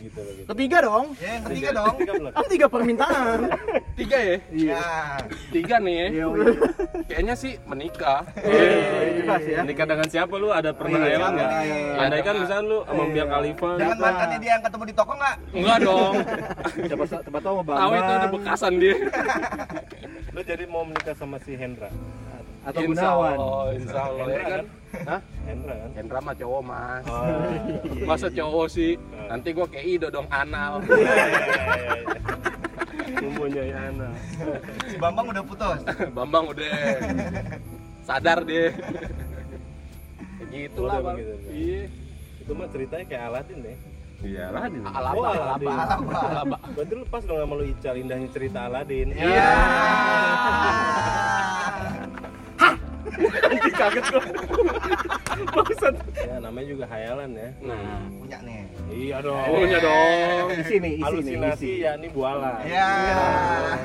Begitu 0.00 0.20
begitu. 0.24 0.46
Ketiga 0.48 0.78
dong. 0.80 1.06
Ya, 1.14 1.28
yang 1.30 1.44
ketiga 1.44 1.70
dong. 1.76 1.94
Tiga 1.94 2.12
belum? 2.16 2.32
Ah, 2.32 2.46
tiga 2.48 2.66
permintaan. 2.66 3.38
Tiga 3.92 4.16
ya? 4.18 4.36
Ya. 4.50 4.84
Tiga 5.52 5.76
nih 5.76 5.94
ya. 5.94 6.06
Iya, 6.08 6.24
Kayaknya 7.04 7.34
sih 7.36 7.52
menikah. 7.62 8.20
jelas 9.20 9.42
ya. 9.44 9.60
Nikah 9.60 9.86
dengan 9.86 10.08
siapa 10.08 10.34
lu? 10.34 10.48
Ada 10.48 10.72
pernah 10.72 10.98
Iya, 10.98 11.06
hayalan 11.06 11.30
nggak? 11.30 11.50
iya. 11.60 12.00
Andai 12.00 12.22
kan 12.24 12.34
misalnya 12.34 12.64
lu 12.64 12.78
sama 12.80 13.02
Biar 13.10 13.26
Khalifa 13.28 13.68
Dengan 13.76 13.98
mantannya 14.00 14.38
dia 14.40 14.50
yang 14.50 14.64
ketemu 14.64 14.84
di 14.86 14.94
toko 14.96 15.12
nggak? 15.12 15.36
Enggak 15.52 15.78
dong. 15.84 16.14
Siapa 16.88 17.04
siapa 17.04 17.38
tahu 17.38 17.54
mau 17.60 17.64
Tahu 17.76 17.90
itu 17.92 18.12
ada 18.16 18.28
bekasan 18.32 18.72
dia. 18.80 18.94
Lu 20.30 20.40
jadi 20.40 20.64
mau 20.64 20.82
menikah 20.82 21.12
sama 21.12 21.36
si 21.38 21.52
Hendra? 21.52 21.92
atau 22.60 22.84
Insya 22.84 23.08
Gunawan. 23.08 23.36
Allah, 23.36 23.64
insya 23.72 24.00
Allah 24.04 24.26
ya 24.28 24.42
kan. 24.44 24.60
Hah? 25.00 25.20
Hendra 25.42 25.74
kan? 25.76 25.90
Hendra 25.94 26.18
mah 26.20 26.34
cowok 26.34 26.60
mas. 26.62 27.04
Oh, 27.06 27.24
Masa 28.04 28.26
cowok 28.28 28.66
sih? 28.68 28.92
Nanti 29.24 29.48
gua 29.50 29.66
kayak 29.66 29.86
Ido 29.88 30.08
dong 30.08 30.26
anal. 30.28 30.82
iya, 30.82 30.90
iya, 30.90 31.24
iya, 31.24 31.94
iya. 33.06 33.20
Mempunyai 33.20 33.70
anak. 33.72 34.12
Si 34.84 34.96
Bambang 34.96 35.26
udah 35.28 35.42
putus. 35.42 35.80
Bambang 36.16 36.44
udah 36.48 36.74
sadar 38.00 38.42
dia. 38.42 38.74
Kayak 40.40 40.48
gitu 40.50 40.82
lah 40.84 40.98
bang. 41.00 41.16
begitu. 41.16 41.34
Iya. 41.48 41.82
Itu 42.40 42.52
mah 42.52 42.68
ceritanya 42.68 43.04
kayak 43.06 43.24
Aladin 43.28 43.58
deh. 43.60 43.76
Iya 44.20 44.44
lah. 44.50 44.68
di- 44.68 44.84
Alaba, 44.84 45.16
Oh, 45.16 45.24
alaba, 45.24 45.44
Aladin. 45.48 45.70
alaba, 45.70 46.18
alaba. 46.28 46.56
Berarti 46.70 46.92
lu 46.92 47.04
pas 47.06 47.22
dong 47.22 47.38
sama 47.38 47.54
lu 47.54 47.64
Ical 47.64 47.96
indahnya 47.96 48.28
cerita 48.28 48.58
Aladin. 48.66 49.08
Iya. 49.12 49.48
Kaget 53.70 54.04
gua. 54.06 54.22
ya 56.20 56.36
namanya 56.38 56.66
juga 56.68 56.84
hayalan 56.86 57.30
ya 57.32 57.48
Nah, 57.62 58.00
Punya 58.12 58.38
nih. 58.40 58.62
iya 58.90 59.16
dong 59.20 59.40
punya 59.48 59.78
dong. 59.78 60.46
isi 60.52 60.58
nih 60.58 60.60
isi 60.60 60.76
nih 60.76 60.92
halusinasi 61.00 61.64
isi 61.66 61.72
ya 61.80 61.92
ini 61.94 62.08
buala 62.08 62.60
Ya. 62.62 62.90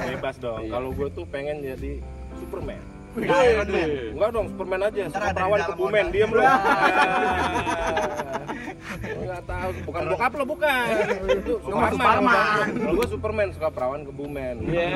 bebas 0.08 0.36
dong 0.38 0.62
Iya. 0.62 0.72
kalau 0.72 0.90
gue 0.92 1.08
tuh 1.10 1.26
pengen 1.26 1.62
jadi 1.62 2.00
Superman. 2.36 2.82
Enggak 3.16 4.30
dong, 4.36 4.46
Superman 4.52 4.82
aja. 4.92 5.04
Suka 5.08 5.30
perawan 5.32 5.62
kebumen, 5.64 6.06
diam 6.12 6.30
lu. 6.36 6.44
Enggak 9.06 9.42
tahu, 9.48 9.70
bukan 9.88 10.02
bokap 10.12 10.32
lo 10.36 10.46
bukan. 10.46 10.86
Itu 11.32 11.54
Superman. 11.64 12.20
Kalau 12.76 12.94
gua 12.96 13.08
Superman 13.08 13.48
suka 13.56 13.70
perawan 13.72 14.02
kebumen. 14.04 14.56
Iya. 14.68 14.90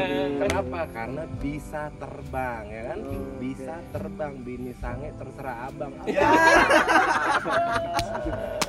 Kenapa? 0.46 0.80
Karena 0.92 1.24
bisa 1.40 1.82
terbang 1.98 2.64
ya 2.70 2.82
kan? 2.94 3.00
Bisa 3.40 3.76
terbang 3.96 4.34
bini 4.44 4.74
sange 4.78 5.10
terserah 5.16 5.72
abang. 5.72 5.92
Ya. 6.06 6.30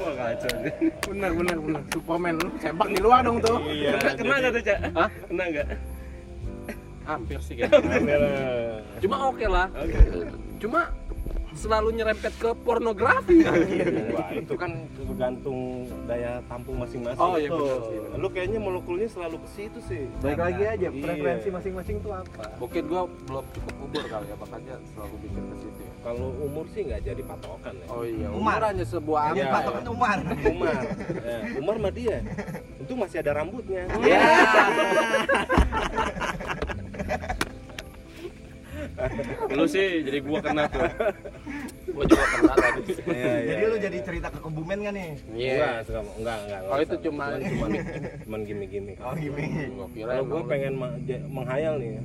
Wah 0.01 0.13
kacau 0.17 0.53
nih. 0.65 0.73
Bener 1.05 1.31
bener 1.37 1.57
bener. 1.61 1.83
Superman 1.93 2.35
lu 2.41 2.49
sepak 2.63 2.89
di 2.89 2.99
luar 3.03 3.21
dong 3.27 3.39
tuh. 3.43 3.59
Iya. 3.69 3.99
Kena 4.17 4.35
nggak 4.41 4.53
tuh 4.55 4.63
cak? 4.65 4.79
Hah? 4.97 5.09
Kena 5.29 5.45
nggak? 5.51 5.67
Hampir 7.03 7.39
sih 7.41 7.55
kayaknya. 7.57 8.81
Cuma 9.01 9.17
oke 9.29 9.47
lah. 9.47 9.67
Cuma 10.57 10.93
selalu 11.51 11.99
nyerempet 11.99 12.31
ke 12.39 12.55
pornografi. 12.63 13.43
Wah, 13.43 14.31
itu 14.31 14.55
kan 14.55 14.71
tergantung 14.95 15.59
daya 16.07 16.39
tampung 16.47 16.79
masing-masing. 16.79 17.19
Oh, 17.19 17.35
iya, 17.35 17.51
Tuh. 17.51 17.59
betul 17.59 17.79
sih. 17.83 17.99
Lu 18.17 18.29
kayaknya 18.31 18.59
molekulnya 18.63 19.09
selalu 19.11 19.43
ke 19.43 19.49
situ 19.51 19.79
sih. 19.83 20.07
balik 20.23 20.39
lagi 20.39 20.63
aja 20.63 20.87
Iya. 20.87 21.03
preferensi 21.03 21.49
masing-masing 21.51 21.97
tuh 22.01 22.15
apa 22.15 22.55
Mungkin 22.57 22.83
gua 22.87 23.03
belum 23.27 23.45
cukup 23.51 23.75
umur 23.83 24.05
kali 24.07 24.27
ya, 24.31 24.37
makanya 24.39 24.75
selalu 24.87 25.15
bikin 25.27 25.43
ke 25.43 25.57
situ. 25.59 25.81
ya. 25.83 25.91
Kalau 26.01 26.29
umur 26.39 26.65
sih 26.71 26.81
nggak 26.87 27.01
jadi 27.03 27.23
patokan 27.27 27.75
ya. 27.77 27.87
Oh 27.91 28.05
iya, 28.07 28.29
Umar. 28.31 28.39
umur 28.39 28.61
hanya 28.71 28.85
sebuah 28.87 29.21
angka. 29.27 29.43
ya. 29.43 29.61
itu 29.75 29.91
Umar. 29.91 30.19
Umar, 30.23 30.81
ya, 31.21 31.39
Umar 31.59 31.77
mah 31.77 31.93
dia. 31.93 32.17
Itu 32.79 32.93
masih 32.95 33.17
ada 33.21 33.33
rambutnya. 33.35 33.91
Ya. 34.01 34.21
Lu 39.51 39.65
sih 39.65 39.87
jadi 40.03 40.19
gua 40.21 40.39
kena 40.41 40.65
tuh. 40.69 40.83
Gua 41.91 42.05
juga 42.07 42.25
pernah 42.25 42.57
tadi. 42.57 42.83
Iya, 43.07 43.15
iya. 43.15 43.33
Jadi 43.51 43.63
lu 43.67 43.77
jadi 43.77 43.99
cerita 44.05 44.29
ke 44.31 44.39
kebumen 44.39 44.79
kan 44.85 44.93
nih? 44.95 45.11
Iya. 45.33 45.55
Enggak, 45.55 45.75
enggak, 45.85 46.05
enggak, 46.19 46.39
enggak. 46.41 46.61
Oh, 46.71 46.79
itu 46.79 46.97
cuma 47.09 47.25
cuman 47.37 47.71
cuman 48.25 48.41
gimmick-gimmick. 48.47 48.99
Oh 49.03 49.15
gini. 49.15 49.45
Gua 49.75 49.87
kira 49.91 50.11
Kalau 50.17 50.25
emang 50.27 50.45
pengen 50.47 50.75
menghayal 51.31 51.75
nih 51.79 51.91
ya, 51.99 52.03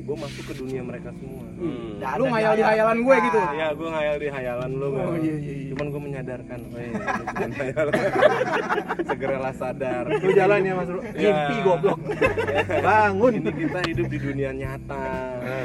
gue 0.00 0.16
masuk 0.16 0.44
ke 0.46 0.54
dunia 0.56 0.82
mereka 0.86 1.10
semua. 1.18 1.44
Hmm. 1.60 2.00
Lu 2.00 2.24
ngayal 2.30 2.52
di 2.56 2.64
hayalan 2.64 2.98
gue 3.04 3.16
kita. 3.20 3.26
gitu. 3.26 3.40
Ya, 3.58 3.68
gue 3.76 3.88
ngayal 3.90 4.16
di 4.16 4.28
hayalan 4.32 4.70
lu. 4.72 4.86
Oh, 4.86 5.14
iya, 5.18 5.34
iya, 5.36 5.54
iya. 5.60 5.68
Cuman 5.74 5.86
gue 5.92 6.00
menyadarkan, 6.00 6.58
oh 6.62 6.78
hayalan. 7.58 7.94
Segeralah 9.10 9.54
sadar. 9.54 10.04
lu 10.08 10.30
jalan 10.32 10.60
ya 10.64 10.72
mas 10.78 10.88
Bro. 10.88 11.00
Iya. 11.02 11.30
mimpi 11.34 11.56
goblok 11.66 11.98
bangun 12.86 13.32
Ini 13.42 13.52
kita 13.52 13.80
hidup 13.86 14.06
di 14.08 14.18
dunia 14.18 14.50
nyata. 14.54 15.04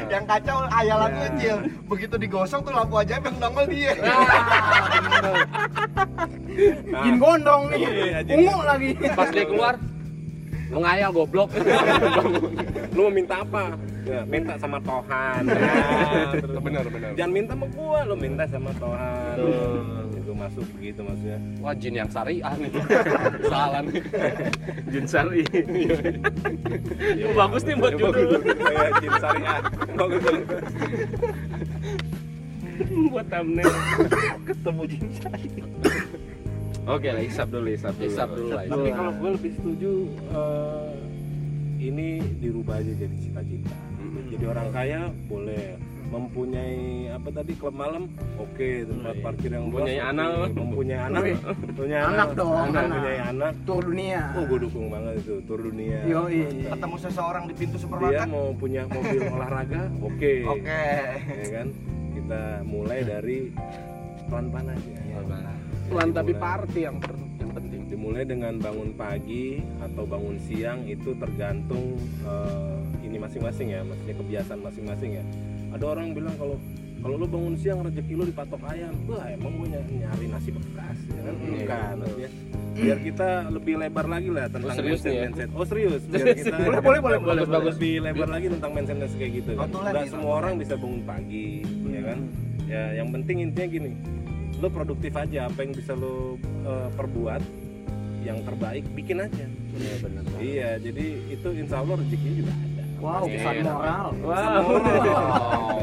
Yang 0.05 0.23
kacau 0.25 0.57
hayalan 0.67 1.09
Ya. 1.09 1.17
lu 1.17 1.27
Cil. 1.35 1.57
Begitu 1.85 2.15
digosok 2.17 2.59
tuh 2.61 2.73
lampu 2.73 2.95
ajaib 2.97 3.23
yang 3.23 3.37
nongol 3.39 3.65
dia. 3.67 3.93
Nah, 6.85 7.03
Jin 7.03 7.19
gondrong 7.19 7.67
nih. 7.67 7.79
Iya, 7.83 8.19
jin 8.23 8.35
Ungu 8.39 8.63
lagi. 8.63 8.89
Pas 9.11 9.27
dia 9.27 9.43
keluar, 9.43 9.75
lu 10.71 10.79
ngayal 10.79 11.11
goblok. 11.11 11.51
lu 12.95 12.99
mau 13.01 13.11
minta 13.11 13.43
apa? 13.43 13.75
Ya, 14.07 14.21
minta 14.23 14.55
sama 14.55 14.79
Tuhan. 14.79 15.41
Nah, 15.43 16.31
terus- 16.31 16.63
benar 16.63 16.85
benar. 16.87 17.09
Jangan 17.11 17.31
minta 17.33 17.51
sama 17.57 17.67
gua, 17.75 17.99
lu 18.07 18.15
minta 18.15 18.43
sama 18.47 18.71
Tuhan. 18.71 19.35
Itu 20.45 20.61
masuk 20.61 20.65
begitu 20.77 21.01
maksudnya. 21.01 21.39
Wah, 21.57 21.73
jin 21.73 21.93
yang 21.97 22.09
syariah 22.13 22.53
nih. 22.61 22.71
Salah 23.49 23.81
nih. 23.81 24.01
Jin 24.93 25.05
Sari. 25.09 25.41
Iya, 27.17 27.27
bagus 27.33 27.61
nih 27.65 27.75
buat 27.81 27.93
judul. 27.97 28.29
Kayak 28.45 28.91
jin 29.01 29.13
syariah. 29.17 29.59
Bagus. 29.97 30.21
Buat 33.09 33.25
thumbnail. 33.33 33.73
ketemu 34.45 34.81
jin 34.85 35.05
Oke 36.85 37.09
lah, 37.09 37.23
hisap 37.25 37.49
dulu, 37.49 37.65
hisap 37.73 37.97
dulu. 37.97 38.05
Hisap 38.05 38.29
dulu 38.29 38.49
lah. 38.53 38.63
Tapi 38.69 38.89
kalau 38.93 39.11
gue 39.17 39.29
lebih 39.41 39.51
setuju 39.57 39.91
eh, 40.29 40.93
ini 41.81 42.21
dirubah 42.37 42.77
aja 42.77 42.93
jadi 42.93 43.15
cita-cita. 43.17 43.73
Jadi 44.29 44.45
orang 44.45 44.69
kaya 44.69 45.09
boleh 45.25 45.81
mempunyai 46.15 46.79
apa 47.11 47.27
tadi 47.29 47.51
klub 47.53 47.75
malam 47.75 48.07
oke 48.37 48.67
tempat 48.87 49.15
parkir 49.19 49.51
yang 49.51 49.67
luas, 49.67 49.83
Mempunyai 49.83 49.99
oke. 49.99 50.07
anak. 50.07 50.29
mempunyai 50.55 50.99
anak 51.01 51.23
punya 51.75 51.97
Anak 52.07 52.29
dong, 52.33 52.55
anak. 52.55 52.83
mempunyai 52.87 53.19
anak 53.21 53.51
Tur 53.61 53.83
dunia. 53.83 54.21
oh 54.31 54.43
gue 54.45 54.59
dukung 54.63 54.87
banget 54.87 55.13
itu 55.19 55.33
tur 55.43 55.59
dunia 55.59 55.99
Yo 56.05 56.21
Ketemu 56.65 56.95
seseorang 56.97 57.43
di 57.45 57.53
pintu 57.53 57.75
dia 57.75 57.83
supermarket. 57.83 58.27
mau 58.27 58.55
punya 58.55 58.81
mobil 58.87 59.19
olahraga 59.35 59.81
oke 59.99 60.33
Oke. 60.49 60.85
ya 61.19 61.47
kan 61.51 61.67
kita 62.15 62.41
mulai 62.63 62.99
dari 63.03 63.37
pelan-pelan 64.25 64.71
aja 64.71 64.95
Pelan 65.85 66.09
tapi 66.11 66.33
party 66.33 66.79
yang 66.81 66.97
per- 66.97 67.13
yang 67.37 67.51
penting. 67.53 67.81
dimulai 67.85 68.23
dengan 68.23 68.57
bangun 68.57 68.89
pagi 68.91 69.59
atau 69.77 70.01
bangun 70.03 70.39
siang 70.41 70.81
itu 70.83 71.13
tergantung 71.13 71.93
eh, 72.23 72.77
ini 73.05 73.21
masing-masing 73.21 73.67
ya 73.69 73.83
maksudnya 73.83 74.15
kebiasaan 74.15 74.61
masing-masing 74.61 75.11
ya 75.13 75.23
ada 75.75 75.85
orang 75.85 76.15
bilang 76.15 76.35
kalau 76.39 76.55
kalau 76.97 77.15
lu 77.21 77.27
bangun 77.27 77.53
siang 77.53 77.85
rezeki 77.85 78.13
lu 78.15 78.23
dipatok 78.25 78.61
ayam. 78.65 78.93
Wah 79.05 79.29
emang 79.29 79.51
gue 79.61 79.67
nyari, 79.77 80.25
nasi 80.25 80.49
bekas 80.49 80.97
ya 81.05 81.21
kan? 81.21 81.33
Iya, 81.35 81.53
bukan 81.53 81.93
maksudnya. 82.01 82.29
Biar 82.75 82.97
kita 82.99 83.29
lebih 83.47 83.73
lebar 83.77 84.05
lagi 84.05 84.29
lah 84.33 84.45
tentang 84.49 84.67
Oh, 84.67 84.75
serius 84.75 84.99
mindset 84.99 85.05
nih 85.05 85.15
ya? 85.15 85.23
mindset. 85.29 85.49
Oh 85.53 85.65
serius? 85.65 86.01
Biar 86.11 86.25
kita 86.33 86.55
Boleh, 86.57 86.81
boleh, 86.81 86.99
boleh, 86.99 87.19
boleh, 87.21 87.43
boleh. 87.45 87.65
lebih 87.69 87.93
lebar 88.01 88.27
lagi 88.27 88.47
tentang 88.49 88.71
mindset 88.73 88.97
mindset 88.97 89.17
kayak 89.17 89.33
gitu. 89.37 89.51
Kan 89.53 89.69
nggak 89.69 89.93
nih, 89.93 90.09
semua 90.09 90.33
orang 90.35 90.53
bisa 90.57 90.73
bangun 90.75 91.01
pagi 91.03 91.47
ya 91.85 92.01
kan? 92.01 92.19
Ya 92.65 92.83
yang 92.97 93.07
penting 93.13 93.37
intinya 93.43 93.67
gini 93.69 93.91
lo 94.55 94.67
produktif 94.71 95.11
aja 95.13 95.45
apa 95.45 95.59
yang 95.61 95.71
bisa 95.71 95.93
lo 95.93 96.39
eh, 96.41 96.89
perbuat 96.89 97.43
yang 98.23 98.41
terbaik 98.41 98.81
bikin 98.91 99.21
aja. 99.21 99.45
Iya 99.75 99.93
benar. 100.01 100.23
iya 100.39 100.69
jadi 100.79 101.05
itu 101.29 101.47
insya 101.53 101.83
Allah 101.83 101.99
rezekinya 101.99 102.33
juga 102.39 102.53
ada 102.55 102.74
Wow, 103.05 103.23
pesan 103.23 103.53
Iya. 103.55 103.63
moral. 103.69 104.07
Wow. 104.19 104.63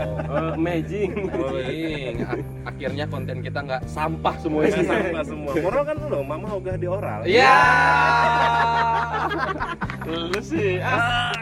Oh, 0.32 0.56
amazing. 0.56 1.28
Ak- 1.28 2.40
Akhirnya 2.64 3.04
konten 3.04 3.44
kita 3.44 3.60
nggak 3.60 3.84
sampah 3.84 4.32
semua 4.40 4.64
isinya. 4.64 4.96
sama 4.96 5.22
semua 5.28 5.52
moral 5.54 5.82
kan 5.84 5.96
lo 6.02 6.24
mama 6.24 6.48
ogah 6.50 6.74
di 6.74 6.88
oral 6.88 7.20
Iya. 7.22 7.52
Lu 10.08 10.40
sih. 10.40 10.80
Ah. 10.80 11.36